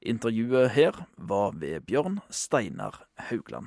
[0.00, 3.66] Intervjuet her var ved Bjørn Steinar Haugland.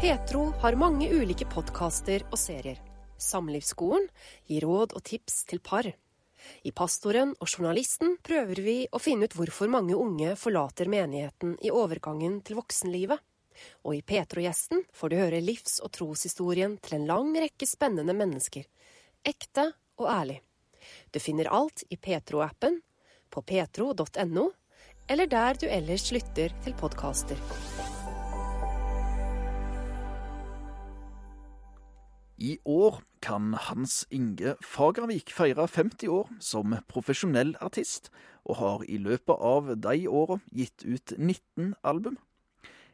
[0.00, 2.80] Petro har mange ulike podkaster og serier.
[3.22, 4.08] Samlivsskolen
[4.50, 5.86] gir råd og tips til par.
[6.66, 11.70] I Pastoren og Journalisten prøver vi å finne ut hvorfor mange unge forlater menigheten i
[11.70, 13.22] overgangen til voksenlivet.
[13.86, 18.66] Og i Petro-gjesten får du høre livs- og troshistorien til en lang rekke spennende mennesker.
[19.22, 19.70] Ekte
[20.02, 20.40] og ærlig.
[21.12, 22.78] Du finner alt i Petro-appen,
[23.28, 24.46] på petro.no,
[25.12, 27.36] eller der du ellers lytter til podkaster.
[32.40, 38.08] I år kan Hans Inge Fagervik feire 50 år som profesjonell artist,
[38.48, 42.16] og har i løpet av de åra gitt ut 19 album.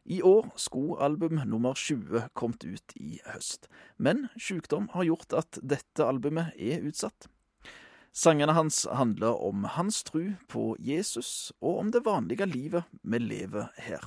[0.05, 5.63] I år skulle album nummer 20 kommet ut i høst, men sykdom har gjort at
[5.63, 7.31] dette albumet er utsatt.
[8.13, 13.69] Sangene hans handler om hans tru på Jesus og om det vanlige livet vi lever
[13.79, 14.05] her.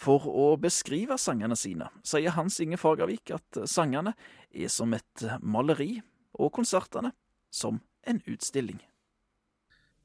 [0.00, 4.14] For å beskrive sangene sine sier Hans Inge Fagervik at sangene
[4.48, 5.98] er som et maleri,
[6.40, 7.10] og konsertene
[7.52, 8.78] som en utstilling.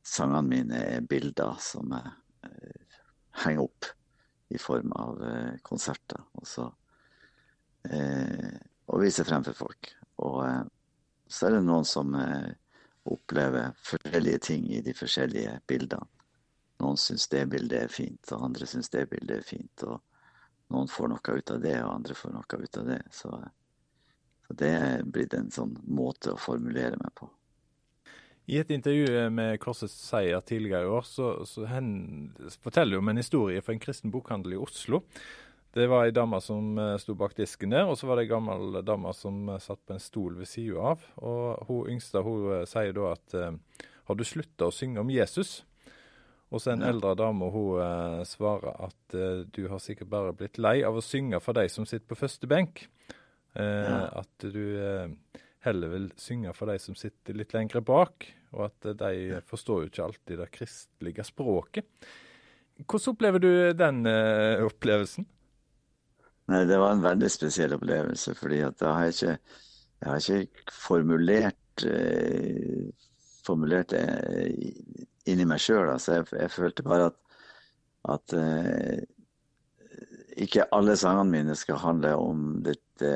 [0.04, 2.12] Sangene mine er bilder som jeg
[2.50, 2.98] eh,
[3.46, 3.88] henger opp
[4.52, 6.26] i form av eh, konserter.
[6.36, 6.68] Og så
[7.88, 8.52] eh,
[8.92, 9.94] og viser frem for folk.
[10.28, 10.62] Og eh,
[11.26, 12.52] så er det noen som eh,
[13.06, 16.08] opplever forskjellige ting i de forskjellige bildene.
[16.84, 19.86] Noen syns det bildet er fint, og andre syns det bildet er fint.
[19.88, 20.02] og
[20.74, 23.00] Noen får noe ut av det, og andre får noe ut av det.
[23.16, 23.32] Så,
[24.48, 27.30] så det er blitt en sånn måte å formulere meg på.
[28.46, 31.88] I et intervju med Korsets Seier tidligere i år, så, så hen,
[32.62, 35.02] forteller du om en historie fra en kristen bokhandel i Oslo.
[35.76, 38.32] Det var ei dame som uh, sto bak disken der, og så var det ei
[38.32, 41.02] gammel dame som uh, satt på en stol ved sida av.
[41.20, 43.36] Og hun yngste hun uh, sier da at
[44.06, 45.66] har du slutta å synge om Jesus?
[46.54, 46.94] Og så en ja.
[46.94, 49.16] eldre dame hun svarer at
[49.52, 52.48] du har sikkert bare blitt lei av å synge for de som sitter på første
[52.48, 52.84] benk.
[53.58, 54.22] Ja.
[54.22, 54.78] At du
[55.66, 59.90] heller vil synge for de som sitter litt lengre bak, og at de forstår jo
[59.90, 61.90] ikke alltid det kristelige språket.
[62.86, 64.06] Hvordan opplever du den
[64.70, 65.26] opplevelsen?
[66.52, 69.38] Nei, det var en veldig spesiell opplevelse, fordi da har jeg ikke,
[70.02, 72.86] jeg har ikke formulert, eh,
[73.46, 74.04] formulert det
[75.26, 75.90] inni meg sjøl.
[75.96, 77.18] Altså, jeg, jeg, følte bare at,
[78.14, 79.02] at eh,
[80.46, 83.12] ikke alle sangene mine skal handle om dette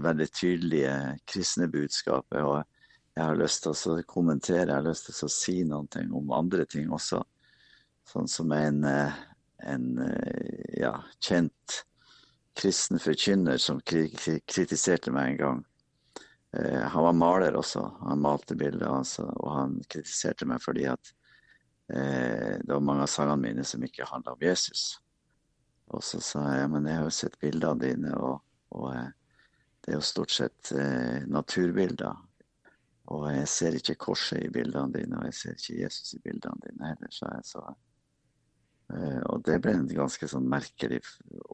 [0.00, 0.96] veldig tydelige
[1.28, 2.40] kristne budskapet.
[2.40, 2.62] og
[3.12, 6.64] jeg har lyst til å kommentere, jeg har lyst til å si noe om andre
[6.64, 7.20] ting også.
[8.08, 9.18] Sånn som en, eh,
[9.68, 11.82] en eh, ja, kjent
[12.58, 15.62] kristen forkynner som kritiserte meg en gang.
[16.56, 21.12] Eh, han var maler også, han malte bilder, altså, og han kritiserte meg fordi at
[21.92, 24.98] eh, det var mange av sangene mine som ikke handla om Jesus.
[25.92, 28.42] Og så sa jeg men jeg har jo sett bildene dine, og,
[28.76, 29.08] og eh,
[29.82, 32.20] det er jo stort sett eh, naturbilder.
[33.12, 36.68] Og jeg ser ikke korset i bildene dine, og jeg ser ikke Jesus i bildene
[36.68, 37.48] dine heller, sa jeg.
[37.48, 37.64] Så
[38.92, 41.00] og det ble en ganske sånn merkelig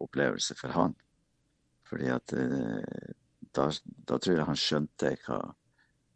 [0.03, 0.97] opplevelse for han.
[1.89, 3.13] Fordi at eh,
[3.57, 3.69] da,
[4.09, 5.39] da tror jeg han skjønte hva,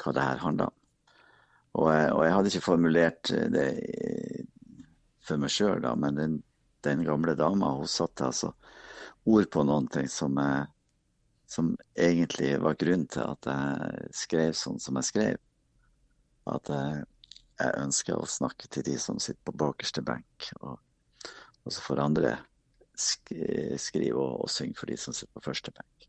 [0.03, 0.79] hva det her handla om.
[1.81, 3.69] Og jeg, og jeg, hadde ikke formulert det
[5.25, 6.35] for meg sjøl, da, men den,
[6.85, 8.51] den, gamle dama hun satte altså
[9.25, 10.67] ord på noen ting som, jeg,
[11.49, 15.41] som egentlig var grunnen til at jeg skrev sånn som jeg skrev.
[16.53, 17.05] At jeg,
[17.63, 20.51] jeg ønsker å snakke til de som sitter på bakerste benk.
[20.61, 20.77] og
[21.65, 22.33] og så får andre
[22.99, 23.33] sk
[23.81, 26.09] skrive og, og, synge for de som sitter på første benk.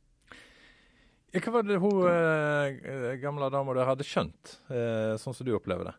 [1.34, 5.90] Hva var det hun eh, gamle dama der hadde skjønt, eh, sånn som du opplever
[5.90, 5.96] det?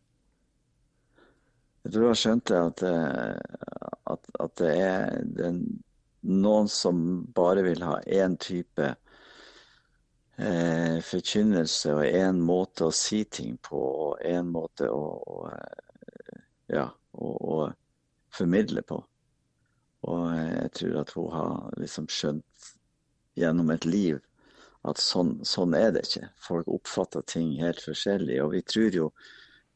[1.85, 3.41] Jeg tror hun skjønte at, eh,
[4.13, 5.59] at, at det er den,
[6.25, 8.87] noen som bare vil ha én type
[10.39, 16.39] eh, forkynnelse og én måte å si ting på og én måte å, å, eh,
[16.79, 17.59] ja, å, å
[18.35, 19.03] formidle på.
[20.05, 22.71] Og jeg tror at hun har liksom skjønt
[23.41, 24.21] gjennom et liv
[24.85, 26.29] at sånn, sånn, er det ikke.
[26.45, 28.37] Folk oppfatter ting helt forskjellig.
[28.45, 29.07] Og vi tror jo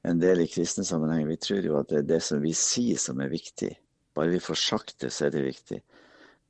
[0.07, 3.01] en del i kristne sammenheng, vi tror jo at det er det som vi sier
[3.01, 3.73] som er viktig.
[4.17, 5.81] Bare vi får sagt det, så er det viktig.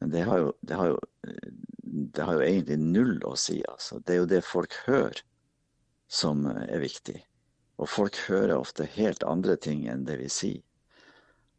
[0.02, 0.98] Men det har jo, det har jo,
[2.18, 3.60] det har jo egentlig null å si.
[3.70, 4.02] Altså.
[4.02, 5.22] Det er jo det folk hører
[6.10, 7.18] som er viktig.
[7.78, 10.62] Og folk hører ofte helt andre ting enn det vi sier.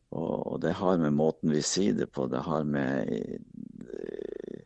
[0.09, 4.63] Og, det har med måten vi sier det på, det har med eh,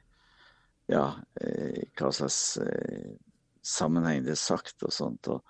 [0.88, 1.06] ja,
[1.42, 3.12] eh, hva slags eh,
[3.64, 5.28] sammenheng det er sagt og sånt.
[5.28, 5.44] Og,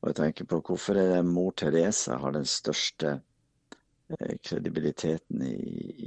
[0.00, 3.18] og, jeg tenker på hvorfor er det mor Teresa har den største
[4.08, 5.56] kredibiliteten i,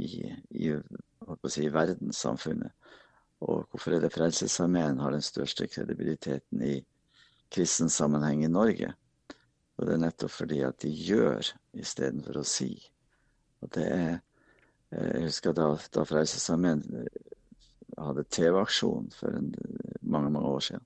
[0.02, 0.32] i,
[0.66, 0.72] i,
[1.46, 2.74] si, i verdenssamfunnet?
[3.46, 6.80] Og hvorfor er det Frelsesarmeen har den største kredibiliteten i
[7.54, 8.94] kristen sammenheng i Norge?
[9.78, 12.74] Og det er nettopp fordi at de gjør istedenfor å si.
[13.62, 17.20] Og det er eh, Jeg husker da, da Frelsesarmeen eh,
[18.02, 19.52] hadde TV-aksjon for en,
[20.02, 20.86] mange, mange år siden.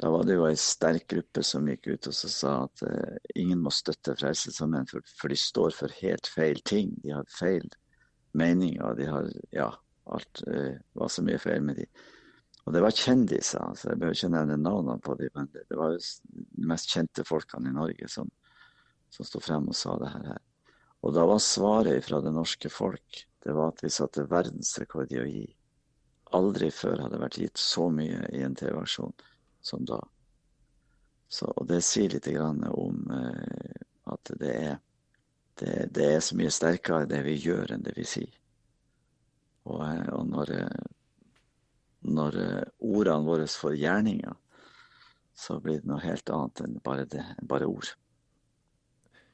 [0.00, 3.60] Da var det jo ei sterk gruppe som gikk ut og sa at uh, ingen
[3.62, 6.90] må støtte Frelsesarmeen, for, for, de står for helt feil ting.
[7.04, 7.68] De har feil
[8.34, 8.98] meninger.
[8.98, 9.68] De har Ja,
[10.10, 11.86] alt uh, var så mye feil med de.
[12.64, 13.62] Og det var kjendiser.
[13.62, 16.90] altså Jeg behøver ikke nevne navnene på dem, men det, det var jo de mest
[16.90, 18.30] kjente folkene i Norge som,
[19.14, 20.42] som sto frem og sa det her.
[21.04, 25.20] Og da var svaret fra det norske folk det var at vi satte verdensrekord i
[25.20, 25.44] å gi.
[26.32, 29.12] Aldri før hadde det vært gitt så mye i en TV-aksjon
[29.60, 29.98] som da.
[31.28, 34.78] Så, og det sier litt om eh, at det er,
[35.60, 38.32] det, det er så mye sterkere det vi gjør, enn det vi sier.
[39.68, 40.54] Og, og når,
[42.08, 42.40] når
[42.80, 44.40] ordene våre får gjerninger,
[45.36, 47.92] så blir det noe helt annet enn bare, det, bare ord.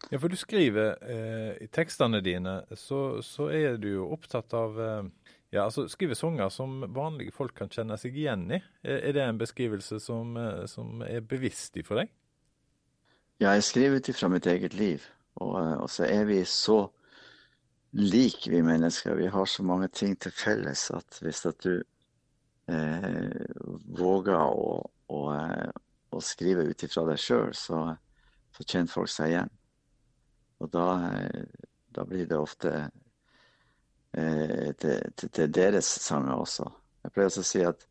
[0.08, 4.80] Ja, for du skriver eh, i tekstene dine, så, så, er du jo opptatt av
[4.80, 5.10] eh,
[5.50, 8.62] ja, altså skriver sanger som vanlige folk kan kjenne seg igjen i.
[8.86, 12.12] Er, er det en beskrivelse som, eh, som er bevisst for deg?
[13.40, 15.04] Ja, jeg skriver ut ifra mitt eget liv.
[15.40, 16.84] Og, eh, og, så er vi så
[17.92, 19.14] like, vi mennesker.
[19.18, 21.80] Vi har så mange ting til felles at hvis at du
[22.70, 23.46] eh,
[23.98, 24.76] våger å,
[25.08, 25.20] å,
[26.14, 27.88] å skrive ut ifra deg sjøl, så,
[28.54, 29.50] så, kjenner folk seg igjen.
[30.60, 31.44] Og da, eh,
[31.88, 32.74] da blir det ofte
[34.12, 36.68] eh, til, til, deres sanger også.
[37.04, 37.86] Jeg pleier også å si at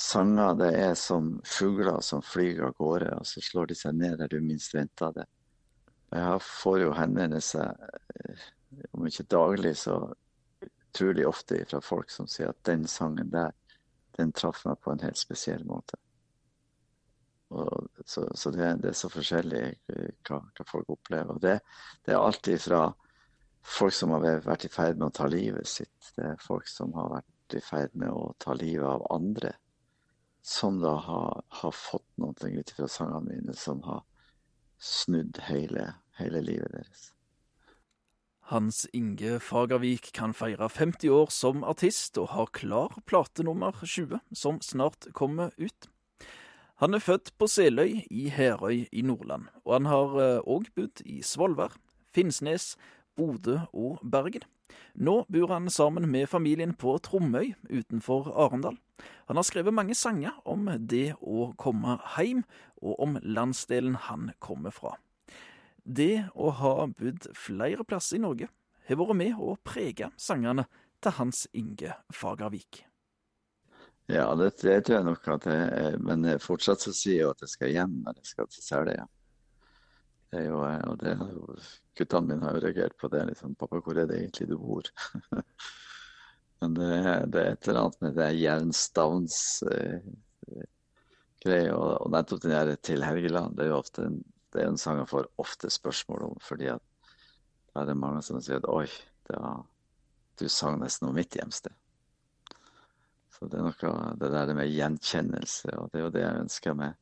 [0.00, 4.18] sanger det er som fugler som flyr av gårde, og så slår de seg ned
[4.22, 5.26] der du minst venter det.
[6.10, 7.74] Jeg får jo henvendelser,
[8.14, 8.44] eh,
[8.94, 9.98] om ikke daglig, så
[10.90, 13.52] utrolig ofte fra folk som sier at den sangen der,
[14.18, 15.98] den traff meg på en helt spesiell måte.
[18.10, 19.62] Så, så det, det, er så forskjellig
[19.94, 21.38] eh, hva, hva folk opplever.
[21.38, 21.56] Det,
[22.02, 22.80] det, er alltid fra
[23.76, 26.10] folk som har vært i ferd med å ta livet sitt.
[26.16, 29.52] Det er folk som har vært i ferd med å ta livet av andre.
[30.42, 34.02] Som da har, har fått noe ut fra sangene mine som har
[34.80, 35.86] snudd hele,
[36.18, 37.10] hele livet deres.
[38.50, 44.18] Hans Inge Fagervik kan feire 50 år som artist, og har klar plate nummer 20,
[44.34, 45.92] som snart kommer ut.
[46.80, 50.14] Han er født på Seløy i Herøy i Nordland, og han har
[50.48, 51.74] òg eh, bodd i Svolvær,
[52.08, 52.70] Finnsnes,
[53.20, 54.46] Bodø og Bergen.
[54.96, 58.80] Nå bor han sammen med familien på Tromøy utenfor Arendal.
[59.28, 62.46] Han har skrevet mange sanger om det å komme hjem,
[62.80, 64.96] og om landsdelen han kommer fra.
[65.84, 68.48] Det å ha bodd flere plasser i Norge
[68.88, 70.64] har vært med å prege sangene
[71.04, 72.86] til Hans Inge Fagervik.
[74.10, 75.98] Ja, det, det, tror jeg nok at jeg.
[76.02, 79.06] Men fortsatt så sier jeg at jeg skal hjem når jeg skal til Seløya.
[80.30, 80.50] Det er
[81.98, 83.24] guttene mine har jo reagert på det.
[83.26, 84.92] liksom, 'Pappa, hvor er det egentlig du bor?'
[86.60, 86.88] Men det,
[87.32, 90.00] det, er et eller annet med det jernstavnsgreia.
[91.46, 94.68] Eh, og, og, nettopp den der 'Til Helgeland' det er jo ofte en, det er
[94.68, 96.36] en sang jeg får ofte spørsmål om.
[96.40, 96.82] fordi at
[97.74, 98.86] da er det mange som sier at 'oi,
[99.28, 99.62] da,
[100.40, 101.74] du sang nesten om mitt hjemsted'.
[103.40, 106.74] Så det er noe det der med gjenkjennelse, og det er jo det jeg ønsker
[106.76, 106.98] med,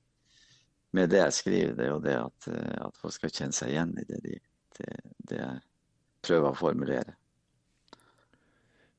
[0.95, 1.73] med det jeg skriver.
[1.75, 4.37] Det er jo det at, eh, at folk skal kjenne seg igjen i det, de,
[4.79, 4.93] det,
[5.33, 5.57] det jeg
[6.29, 7.17] prøver å formulere.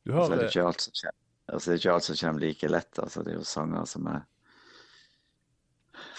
[0.03, 1.15] Du har, så er det, ikke alt som kommer,
[1.53, 2.99] altså det er ikke alt som kommer like lett.
[3.05, 4.27] Altså det er jo sanger som jeg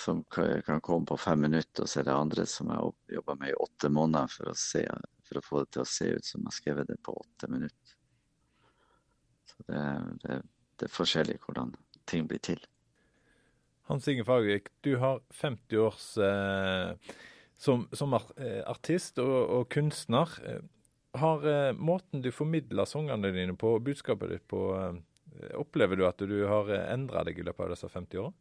[0.01, 0.23] som
[0.65, 3.59] kan komme på fem minutter, og så er det andre som jeg jobber med i
[3.61, 4.87] åtte måneder for å, se,
[5.29, 7.51] for å få det til å se ut som jeg har skrevet det på åtte
[7.53, 7.95] minutter.
[9.53, 9.85] Så det,
[10.25, 10.39] det,
[10.81, 11.75] det er forskjellig hvordan
[12.11, 12.61] ting blir til.
[13.91, 17.15] Hans Inge Fagervik, du har 50 års eh,
[17.59, 20.31] som, som, eh, artist og, og, kunstner.
[20.47, 20.61] Eh,
[21.21, 26.23] har eh, måten du formidler sangene dine på, budskapet ditt på, eh, opplever du at
[26.23, 28.39] du har endra deg i løpet av disse 50 årene?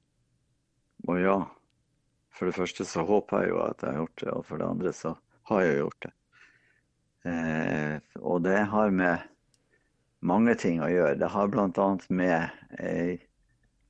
[1.09, 1.39] Å ja.
[2.35, 4.69] For det første så håper jeg jo at jeg har gjort det, og for det
[4.69, 5.15] andre så
[5.49, 6.13] har jeg gjort det.
[7.29, 9.25] Eh, og det har med
[10.19, 11.17] mange ting å gjøre.
[11.19, 11.87] Det har bl.a.
[12.09, 13.21] med eh,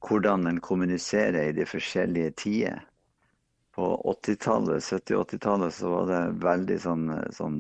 [0.06, 2.86] hvordan en kommuniserer i de forskjellige tider.
[3.76, 7.60] På 80-tallet, 70-80-tallet så var det veldig sånn, sånn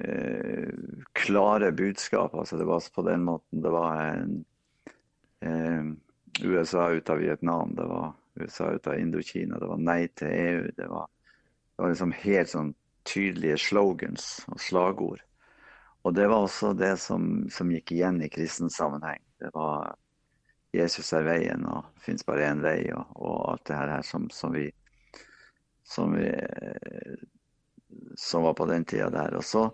[0.00, 0.70] eh,
[1.18, 2.34] klare budskap.
[2.34, 4.36] Altså det var på den måten det var en,
[5.44, 5.90] eh,
[6.40, 10.68] USA ut av Vietnam, det var USA ut av Indokina, det var nei til EU.
[10.76, 11.08] Det var,
[11.76, 12.72] det var liksom helt sånn
[13.08, 15.24] tydelige slogans og slagord.
[16.02, 19.20] Og det var også det som, som gikk igjen i kristen sammenheng.
[19.40, 19.92] Det var
[20.72, 24.28] Jesus er veien, og det fins bare én vei, og, og, alt det her som,
[24.30, 24.68] som, vi,
[25.84, 26.30] som vi
[28.16, 29.34] Som var på den tida der.
[29.36, 29.64] Og så,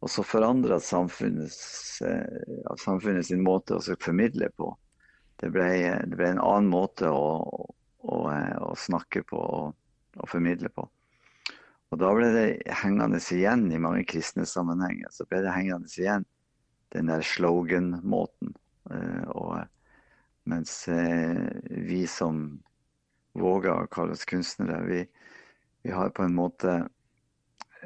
[0.00, 1.52] og så forandra samfunnet,
[2.78, 4.70] samfunnet sin måte å formidle på.
[5.40, 5.66] Det ble,
[6.06, 7.26] det ble, en annen måte å,
[7.98, 8.18] å,
[8.68, 9.40] å snakke på
[10.14, 10.86] og formidle på.
[11.94, 12.46] Og da ble det
[12.82, 15.12] hengende igjen i mange kristne sammenhenger.
[15.14, 16.24] Så ble det hengende igjen
[16.90, 18.50] den der slogan-måten.
[18.90, 19.60] Eh,
[20.50, 21.38] mens eh,
[21.70, 22.40] vi som
[23.38, 25.00] våger å kalle oss kunstnere, vi,
[25.86, 26.74] vi har på en måte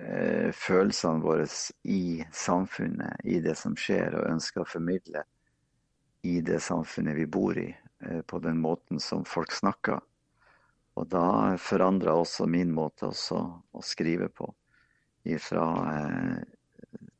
[0.00, 1.44] eh, følelsene våre
[1.84, 5.28] i samfunnet, i det som skjer, og ønsker å formidle
[6.24, 7.68] i det samfunnet vi bor i,
[8.24, 10.00] på den måten som folk snakker.
[10.98, 13.38] Og da forandra også min måte også
[13.70, 14.48] å skrive på.
[15.44, 16.38] Fra eh,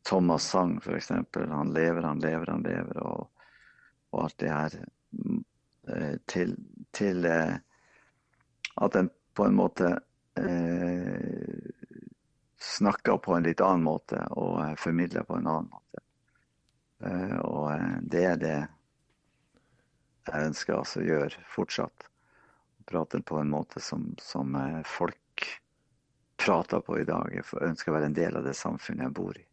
[0.09, 1.13] Thomas sang, f.eks.
[1.53, 2.99] Han lever, han lever, han lever.
[3.05, 3.45] Og,
[4.11, 6.57] og alt det her eh, til,
[6.97, 7.55] til eh,
[8.83, 9.93] at en på en måte
[10.41, 11.71] eh,
[12.59, 16.03] snakker på en litt annen måte og formidler på en annen måte.
[17.07, 17.71] Eh, og
[18.03, 18.57] det er det
[20.29, 22.09] jeg ønsker altså å gjøre fortsatt.
[22.89, 24.57] Prate på en måte som, som
[24.89, 25.45] folk
[26.41, 27.29] prater på i dag.
[27.35, 29.45] Jeg ønsker å være en del av det samfunnet jeg bor i.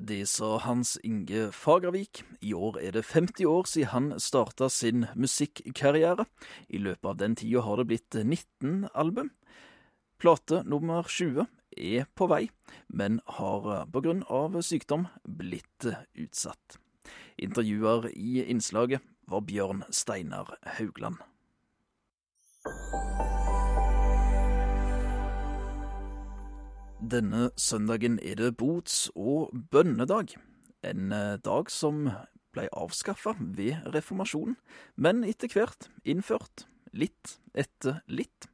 [0.00, 2.22] Det sa Hans Inge Fagervik.
[2.40, 6.24] I år er det 50 år siden han starta sin musikkarriere.
[6.68, 9.28] I løpet av den tida har det blitt 19 album.
[10.20, 11.44] Plate nummer 20
[11.76, 12.46] er på vei,
[12.88, 16.80] men har grunn av sykdom blitt utsatt.
[17.36, 21.20] Intervjuer i innslaget var Bjørn Steinar Haugland.
[27.10, 30.36] Denne søndagen er det bots- og bønnedag.
[30.84, 32.10] En eh, dag som
[32.52, 34.56] ble avskaffa ved reformasjonen,
[34.96, 38.48] men etter hvert innført litt etter litt.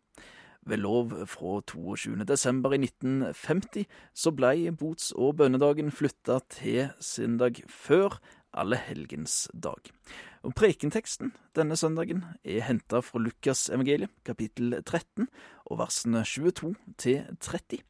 [0.67, 2.25] Ved lov fra 22.
[2.27, 8.21] desember i 1950 så ble bots- og bønnedagen flytta til søndag før
[8.57, 9.91] Allehelgens dag.
[10.47, 15.27] Og Prekenteksten denne søndagen er henta fra Lukas evangeliet, kapittel 13,
[15.67, 17.81] og versene 22 til 30.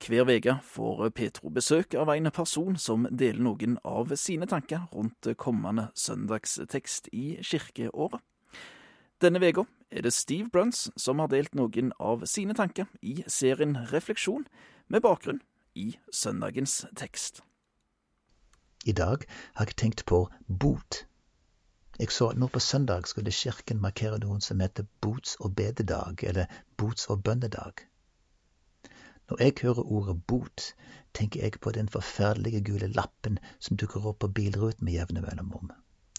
[0.00, 5.28] Hver uke får Petro besøk av en person som deler noen av sine tanker rundt
[5.38, 8.18] kommende søndagstekst i kirkeåret.
[9.22, 9.62] Denne uka
[9.92, 14.48] er det Steve Bruns som har delt noen av sine tanker i serien Refleksjon,
[14.88, 15.38] med bakgrunn
[15.78, 17.44] i søndagens tekst.
[18.82, 19.22] I dag
[19.54, 21.04] har jeg tenkt på bot.
[22.00, 26.46] Jeg så nå på søndag skulle kirken markere noen som heter bots- og bededag, eller
[26.80, 27.82] bots- og bønnedag.
[29.28, 30.64] Når jeg hører ordet bot,
[31.12, 35.74] tenker jeg på den forferdelige gule lappen som dukker opp på bilruten med jevne mellomrom.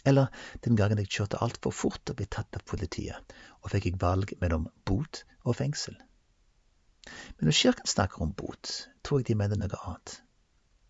[0.05, 0.29] Eller
[0.61, 3.33] den gangen jeg kjørte altfor fort og ble tatt av politiet,
[3.65, 5.97] og fikk jeg valg mellom bot og fengsel.
[7.39, 10.21] Men når kirken snakker om bot, tror jeg de mener noe annet.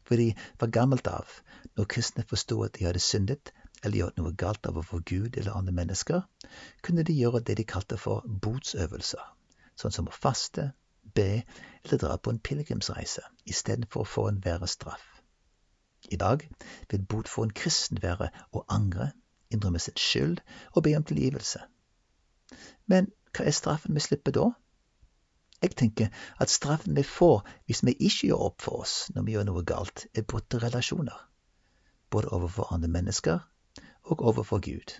[0.03, 1.31] Fordi fra gammelt av,
[1.79, 5.73] når kristne forsto at de hadde syndet eller gjort noe galt overfor Gud eller andre
[5.73, 6.21] mennesker,
[6.86, 9.23] kunne de gjøre det de kalte for botsøvelser,
[9.79, 10.71] sånn som å faste,
[11.15, 11.41] be
[11.84, 15.03] eller dra på en pilegrimsreise istedenfor å få en verre straff.
[16.09, 16.45] I dag
[16.89, 19.11] vil bot for en kristen være å angre,
[19.49, 20.41] innrømme sin skyld
[20.75, 21.61] og be om tilgivelse.
[22.86, 24.47] Men hva er straffen vi slipper da?
[25.61, 29.36] Jeg tenker at straffen vi får hvis vi ikke gjør opp for oss når vi
[29.36, 31.17] gjør noe galt, er brutte relasjoner,
[32.09, 33.43] både overfor andre mennesker
[34.04, 34.93] og overfor Gud.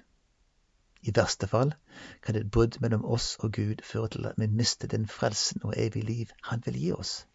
[1.02, 1.74] I verste fall
[2.22, 5.74] kan et brudd mellom oss og Gud føre til at vi mister den frelsen og
[5.78, 7.28] evig liv Han vil gi oss.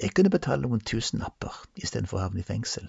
[0.00, 2.88] Jeg kunne betale noen tusenlapper istedenfor å havne i fengsel.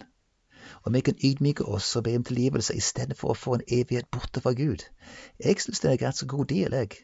[0.83, 4.41] Og vi kan ydmyke oss og be om tilgivelse istedenfor å få en evighet borte
[4.41, 4.87] fra Gud.
[5.39, 7.03] Jeg synes det er en ganske god deal, jeg.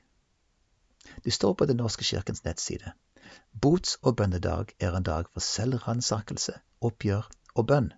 [1.26, 2.94] Det står på Den norske kirkens nettside.
[3.62, 7.92] Bots- og bønnedag er en dag for selvransakelse, oppgjør og bønn.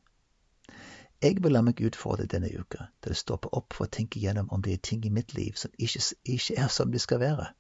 [1.22, 4.48] Jeg vil la meg utfordre denne uka til å stoppe opp for å tenke gjennom
[4.50, 7.52] om det er ting i mitt liv som ikke, ikke er som de skal være.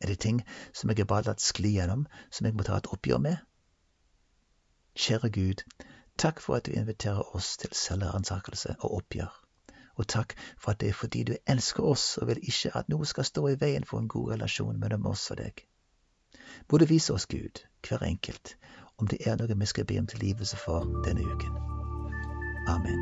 [0.00, 0.40] Er det ting
[0.74, 3.38] som jeg bare latt skli gjennom, som jeg må ta et oppgjør med?
[4.98, 5.62] Kjære Gud,
[6.18, 9.32] takk for at du inviterer oss til selvransakelse og oppgjør.
[9.94, 13.06] Og takk for at det er fordi du elsker oss og vil ikke at noe
[13.06, 15.62] skal stå i veien for en god relasjon mellom oss og deg.
[16.72, 18.56] Må vise oss, Gud, hver enkelt,
[18.98, 21.79] om det er noe vi skal be om tilgivelse for denne uken.
[22.70, 23.00] Amen.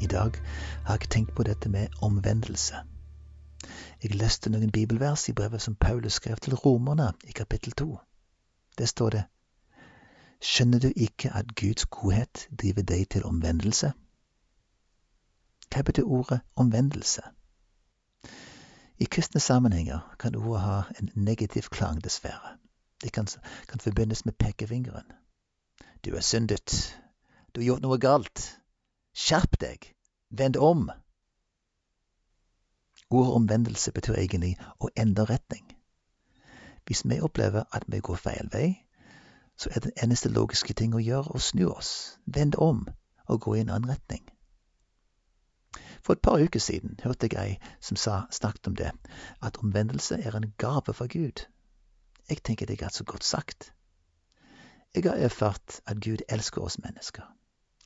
[0.00, 0.36] I dag
[0.84, 2.80] har jeg tenkt på dette med omvendelse.
[4.02, 7.98] Jeg leste noen bibelvers i brevet som Paulus skrev til romerne i kapittel to.
[8.78, 9.24] Der står det
[10.40, 13.92] Skjønner du ikke at Guds godhet driver deg til omvendelse?
[15.68, 17.22] Hva betyr ordet omvendelse?
[18.98, 22.56] I kristne sammenhenger kan ordet ha en negativ klang, dessverre.
[23.02, 23.26] Det kan,
[23.68, 25.12] kan forbindes med pekefingeren.
[26.04, 26.98] Du er syndet.
[27.54, 28.42] Du har gjort noe galt.
[29.14, 29.94] Skjerp deg.
[30.30, 30.90] Vend om.
[33.10, 35.64] Ordet omvendelse betyr egentlig å endre retning.
[36.86, 38.68] Hvis vi opplever at vi går feil vei,
[39.58, 42.86] så er den eneste logiske ting å gjøre å snu oss, vende om
[43.28, 44.24] og gå i en annen retning.
[46.02, 48.92] For et par uker siden hørte jeg ei som sa, snakket om det,
[49.42, 51.44] at omvendelse er en gave fra Gud.
[52.28, 53.72] Jeg tenker det er ganske godt sagt.
[54.94, 57.26] Jeg har erfart at Gud elsker oss mennesker.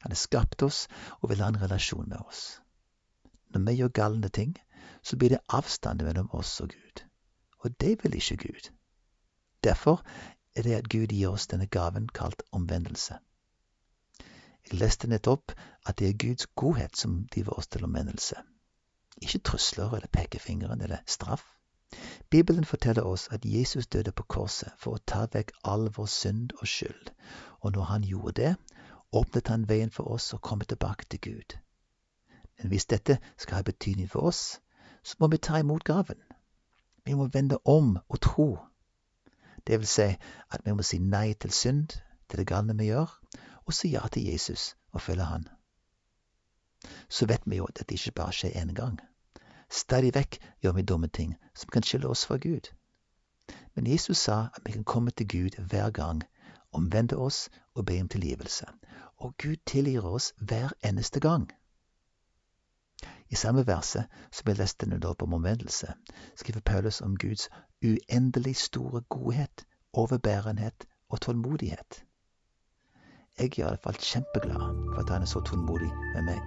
[0.03, 0.87] Han har skapt oss
[1.21, 2.61] og vil ha en relasjon med oss.
[3.55, 4.55] Når vi gjør galne ting,
[5.03, 7.03] så blir det avstand mellom oss og Gud.
[7.59, 8.71] Og det vil ikke Gud.
[9.65, 10.03] Derfor
[10.57, 13.19] er det at Gud gir oss denne gaven kalt omvendelse.
[14.71, 15.53] Jeg leste nettopp
[15.87, 18.37] at det er Guds godhet som driver oss til omvendelse.
[19.23, 21.45] Ikke trusler eller pekefingeren eller straff.
[22.31, 26.55] Bibelen forteller oss at Jesus døde på korset for å ta vekk all vår synd
[26.61, 27.11] og skyld,
[27.61, 28.53] og når han gjorde det,
[29.13, 31.57] åpnet han veien for oss å komme tilbake til Gud.
[32.59, 34.61] Men hvis dette skal ha betydning for oss,
[35.05, 36.21] så må vi ta imot gaven.
[37.05, 38.49] Vi må vende om og tro.
[39.67, 40.09] Det vil si
[40.51, 41.89] at vi må si nei til synd,
[42.29, 43.11] til det galne vi gjør,
[43.67, 45.49] og si ja til Jesus og følge Han.
[47.09, 48.99] Så vet vi jo at dette ikke bare skjer én gang.
[49.71, 52.73] Stadig vekk gjør vi dumme ting som kan skille oss fra Gud.
[53.75, 56.23] Men Jesus sa at vi kan komme til Gud hver gang,
[56.73, 58.67] omvende oss og be om tilgivelse.
[59.17, 61.53] Og Gud tilgir oss hver eneste gang.
[63.31, 65.95] I samme verset som vi leste nå om omvendelse,
[66.37, 67.49] skriver Paulus om Guds
[67.85, 72.05] uendelig store godhet, overbærenhet og tålmodighet.
[73.39, 74.61] Jeg er iallfall kjempeglad
[74.95, 76.41] for at han er så tålmodig med meg.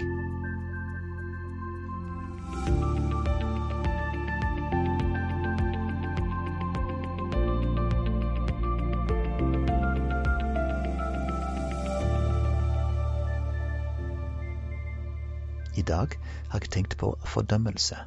[15.76, 16.08] I dag
[16.50, 17.98] har jeg tenkt på fordømmelse,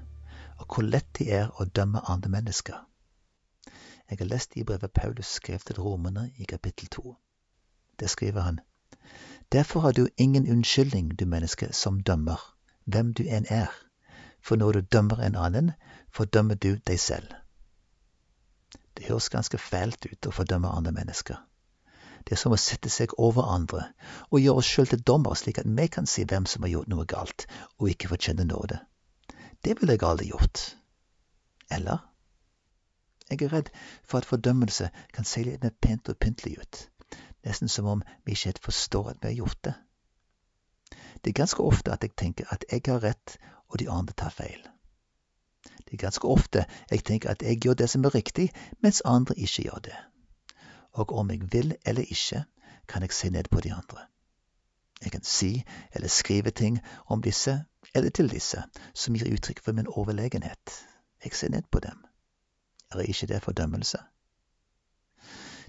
[0.58, 2.78] og hvor lett det er å dømme andre mennesker.
[4.10, 7.16] Jeg har lest i brevet Paulus skrev til romerne i kapittel to.
[8.00, 8.60] Der skriver han
[9.52, 12.54] Derfor har du ingen unnskyldning, du menneske som dømmer,
[12.84, 13.68] hvem du enn er,
[14.40, 15.72] for når du dømmer en annen,
[16.12, 17.28] fordømmer du deg selv.
[18.96, 21.36] Det høres ganske fælt ut å fordømme andre mennesker.
[22.24, 23.86] Det er som å sette seg over andre
[24.28, 26.90] og gjøre oss sjøl til dommer, slik at vi kan si hvem som har gjort
[26.92, 27.46] noe galt
[27.78, 28.80] og ikke fortjener nåde.
[29.64, 30.64] Det ville jeg aldri gjort.
[31.70, 32.02] Eller?
[33.30, 33.70] Jeg er redd
[34.04, 36.80] for at fordømmelse kan se litt mer pent og pyntelig ut,
[37.44, 39.74] nesten som om vi ikke helt forstår at vi har gjort det.
[41.24, 44.30] Det er ganske ofte at jeg tenker at jeg har rett og de andre tar
[44.30, 44.60] feil.
[45.84, 48.50] Det er ganske ofte jeg tenker at jeg gjør det som er riktig,
[48.82, 49.98] mens andre ikke gjør det
[50.98, 52.44] og om jeg vil eller ikke,
[52.88, 53.98] kan jeg se ned på de andre.
[55.02, 57.64] Jeg kan si eller skrive ting om disse
[57.94, 58.62] eller til disse
[58.94, 60.86] som gir uttrykk for min overlegenhet.
[61.24, 62.07] Jeg ser ned på dem.
[62.90, 63.98] Er ikke det fordømmelse?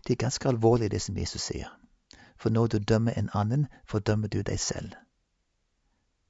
[0.08, 1.80] Det er ganske alvorlig det som Jesus sier.
[2.38, 4.92] For når du dømmer en annen, fordømmer du deg selv.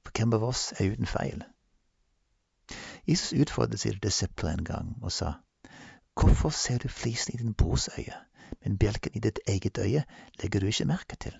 [0.04, 1.44] For hvem av oss er uten feil?
[3.06, 5.32] Jesus utfordret sine disipler en gang og sa,
[6.20, 8.14] Hvorfor ser du flisen i din brors øye,
[8.64, 10.04] men bjelken i ditt eget øye
[10.42, 11.36] legger du ikke merke til.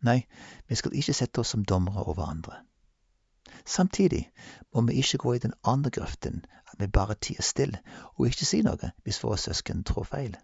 [0.00, 0.22] Nei,
[0.68, 2.62] vi skal ikke sette oss som dommere over andre.
[3.64, 4.30] Samtidig
[4.74, 7.78] må vi ikke gå i den andre grøften, at vi bare tier stille
[8.14, 10.36] og ikke sier noe hvis våre søsken trår feil.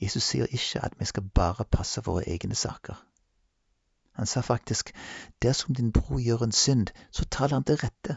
[0.00, 2.96] Jesus sier ikke at vi skal bare passe våre egne saker.
[4.12, 4.92] Han sa faktisk
[5.42, 8.16] dersom din bror gjør en synd, så taler han til rette,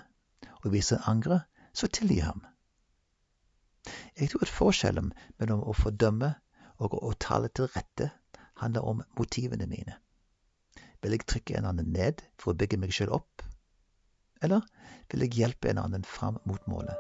[0.64, 1.40] og hvis han angrer,
[1.74, 2.46] så tilgi ham.
[4.20, 6.34] Jeg tror at forskjellen mellom å fordømme
[6.78, 8.10] og å tale til rette
[8.62, 9.96] handler om motivene mine.
[11.02, 13.44] Vil jeg trykke en annen ned for å bygge meg sjøl opp?
[14.44, 14.62] Eller
[15.12, 17.00] vil jeg hjelpe en annen fram mot målet?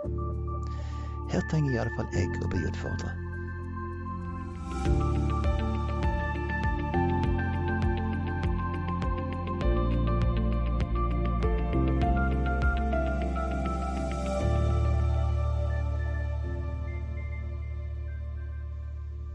[1.33, 3.29] Her trenger i alle fall jeg å bli utfordret.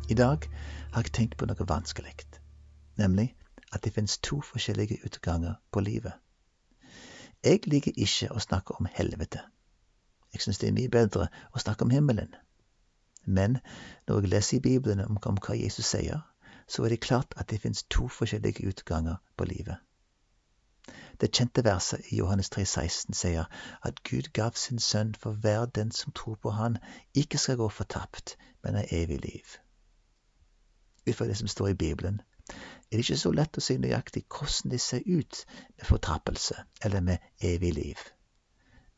[0.09, 0.47] I dag
[0.95, 2.15] har jeg tenkt på noe vanskelig,
[2.97, 3.29] nemlig
[3.77, 6.17] at det finnes to forskjellige utganger på livet.
[7.45, 9.41] Jeg liker ikke å snakke om helvete.
[10.33, 12.35] Jeg synes det er mye bedre å snakke om himmelen.
[13.25, 13.59] Men
[14.09, 16.25] når jeg leser i Bibelen om, hva Jesus sier,
[16.69, 19.77] så er det klart at det finnes to forskjellige utganger på livet.
[21.21, 23.47] Det kjente verset i Johannes 3, 16 sier
[23.83, 26.79] at Gud gav sin sønn for hver den som tror på Han,
[27.15, 29.59] ikke skal gå fortapt, men ha evig liv
[31.09, 32.21] ut fra det som står i Bibelen,
[32.91, 35.45] er det ikke så lett å si nøyaktig hvordan det ser ut
[35.77, 38.05] med fortrappelse eller med evig liv.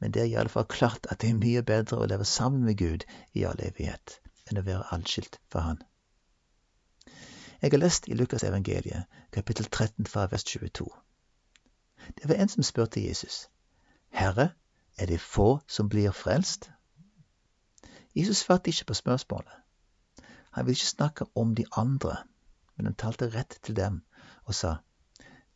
[0.01, 3.05] Men det er iallfall klart at det er mye bedre å leve sammen med Gud
[3.35, 5.83] i all evighet enn å være atskilt fra Han.
[7.61, 10.87] Jeg har lest i Lukas evangeliet, kapittel 13 fra vers 22.
[12.17, 13.49] Det var en som spurte Jesus,
[14.09, 14.55] Herre,
[14.97, 16.71] er det få som blir frelst?
[18.17, 19.53] Jesus svarte ikke på spørsmålet.
[20.51, 22.17] Han vil ikke snakke om de andre,
[22.81, 24.01] men han talte rett til dem
[24.49, 24.79] og sa,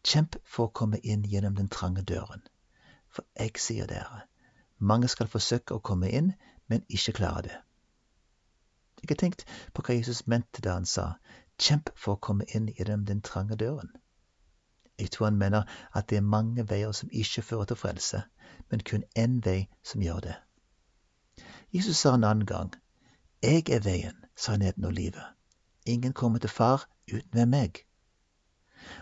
[0.05, 2.43] Kjemp for å komme inn gjennom den trange døren.
[3.09, 4.27] For jeg sier dere,
[4.77, 6.35] mange skal forsøke å komme inn,
[6.68, 7.57] men ikke klare det.
[9.09, 11.14] Har tenkt på hva Jesus mente da han sa,
[11.57, 13.95] Kjemp for å komme inn gjennom den trange døren.
[14.99, 15.64] Jeg tror han mener
[15.97, 18.22] at det er mange veier som ikke fører til frelse,
[18.68, 20.37] men kun én vei som gjør det.
[21.72, 22.75] Jesus sa en annen gang,
[23.43, 25.25] Jeg er veien, sannheten og livet.
[25.87, 27.84] Ingen kommer til Far uten med meg.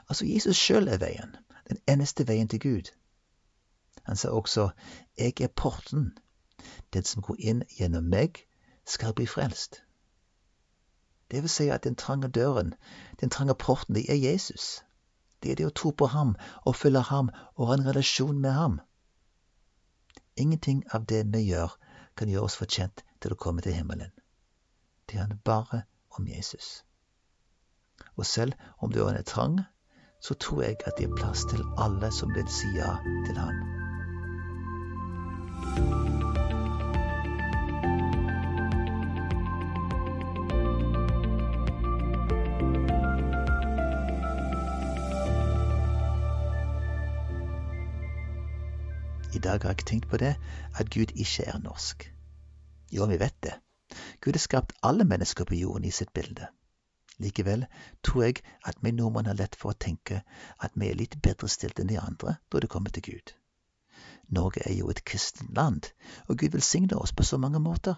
[0.09, 1.37] Altså, Jesus sjøl er veien,
[1.69, 2.93] den eneste veien til Gud.
[4.03, 4.71] Han sa også,
[5.19, 6.19] Jeg er porten.
[6.93, 8.47] Den som går inn gjennom meg,
[8.87, 9.83] skal bli frelst.
[11.31, 12.75] Det vil si at den trange døren,
[13.21, 14.85] den trange porten, det er Jesus.
[15.43, 16.35] Det er det å tro på ham
[16.67, 18.81] og følge ham og ha en relasjon med ham.
[20.37, 21.73] Ingenting av det vi gjør,
[22.17, 24.13] kan gjøre oss fortjent til å komme til himmelen.
[25.09, 26.85] Det handler bare om Jesus.
[28.17, 29.61] Og selv om døren er trang,
[30.21, 32.97] så tror jeg at det er plass til alle som vil si ja
[33.27, 33.83] til ham.
[49.43, 50.35] dag har jeg tenkt på det,
[50.79, 52.15] at Gud ikke er norsk.
[52.93, 53.55] Jo, vi vet det.
[54.21, 56.47] Gud har skapt alle mennesker på jorden i sitt bilde.
[57.23, 57.67] Likevel
[58.05, 60.23] tror jeg at vi nordmenn har lett for å tenke
[60.59, 63.35] at vi er litt bedre stilt enn de andre når det kommer til Gud.
[64.33, 65.91] Norge er jo et kristent land,
[66.29, 67.95] og Gud velsigner oss på så mange måter.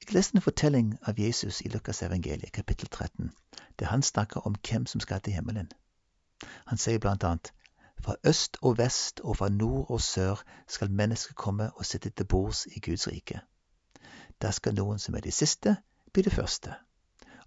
[0.00, 3.32] Jeg leste en fortelling av Jesus i Lukas evangeliet, kapittel 13,
[3.78, 5.72] der han snakker om hvem som skal til himmelen.
[6.66, 7.52] Han sier blant annet
[8.00, 12.26] fra øst og vest og fra nord og sør skal mennesker komme og sitte til
[12.26, 13.40] bords i Guds rike.
[14.42, 15.76] Da skal noen som er de siste,
[16.12, 16.74] bli de første,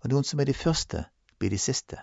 [0.03, 1.05] og noen som er de første,
[1.39, 1.97] blir de siste.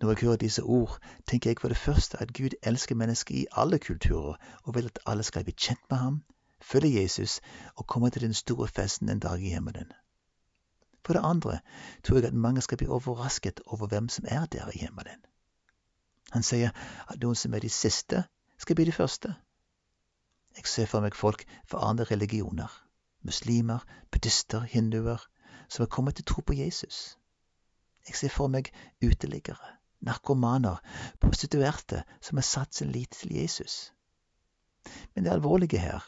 [0.00, 3.46] Når jeg hører disse ord, tenker jeg for det første at Gud elsker mennesker i
[3.52, 6.22] alle kulturer og vil at alle skal bli kjent med ham,
[6.60, 7.40] følge Jesus
[7.76, 9.92] og komme til den store festen en dag i himmelen.
[11.06, 11.60] For det andre
[12.04, 15.24] tror jeg at mange skal bli overrasket over hvem som er der i himmelen.
[16.32, 16.70] Han sier
[17.08, 18.24] at noen som er de siste,
[18.58, 19.34] skal bli de første.
[20.56, 22.70] Jeg ser for meg folk fra andre religioner,
[23.22, 25.26] muslimer, buddhister, hinduer,
[25.72, 27.16] som er kommet til tro på Jesus.
[28.08, 28.68] Jeg ser for meg
[29.04, 30.82] uteliggere, narkomaner,
[31.22, 33.92] prostituerte som har satt sin lit til Jesus.
[35.14, 36.04] Men det alvorlige her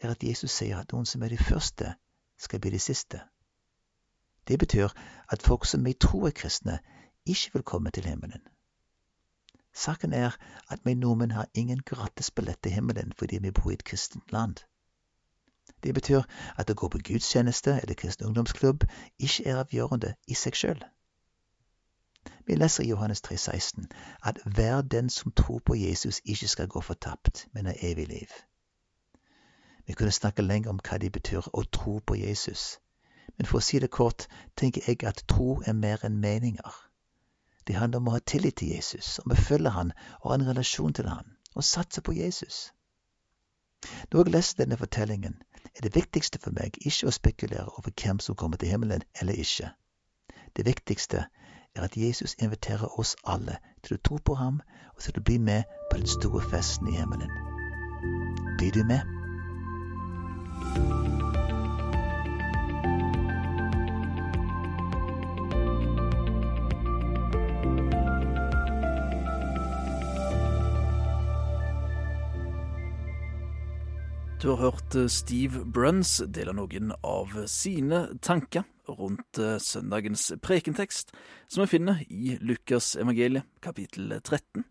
[0.00, 1.94] er at Jesus sier at noen som er de første,
[2.40, 3.18] skal bli de siste.
[4.48, 4.88] Det betyr
[5.28, 6.78] at folk som vi tror er kristne,
[7.26, 8.40] ikke vil komme til himmelen.
[9.74, 10.36] Saken er
[10.68, 14.64] at vi nordmenn har ingen gratisbillett til himmelen fordi vi bor i et kristent land.
[15.82, 16.22] Det betyr
[16.56, 18.84] at å gå på gudstjeneste eller kristen ungdomsklubb
[19.18, 20.82] ikke er avgjørende i seg sjøl.
[22.46, 23.88] Vi leser i Johannes 3, 16
[24.22, 28.28] at hver den som tror på Jesus, ikke skal gå fortapt, men har evig liv.
[29.86, 32.78] Vi kunne snakke lenger om hva det betyr å tro på Jesus,
[33.38, 34.26] men for å si det kort
[34.56, 36.76] tenker jeg at tro er mer enn meninger.
[37.66, 40.48] Det handler om å ha tillit til Jesus, om å følge han og ha en
[40.48, 42.72] relasjon til han, og satse på Jesus.
[44.12, 45.40] Når jeg leser denne fortellingen,
[45.74, 49.32] er det viktigste for meg ikke å spekulere over hvem som kommer til himmelen eller
[49.32, 49.70] ikke.
[50.56, 51.24] Det viktigste
[51.74, 54.60] er at Jesus inviterer oss alle til å tro på ham
[54.94, 57.30] og til å bli med på den store festen i himmelen.
[58.58, 59.00] Blir du med?
[74.42, 81.12] Du har hørt eh, Steve Bruns dele noen av sine tanker rundt eh, søndagens prekentekst,
[81.44, 84.64] som vi finner i Lukas evangeliet kapittel 13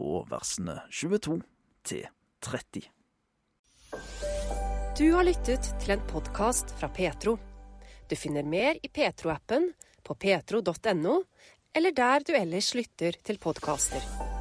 [0.00, 1.36] og versene 22
[1.84, 2.08] til
[2.48, 2.88] 30.
[4.96, 7.36] Du har lyttet til en podkast fra Petro.
[8.08, 11.20] Du finner mer i Petro-appen, på petro.no,
[11.76, 14.39] eller der du ellers lytter til podkaster.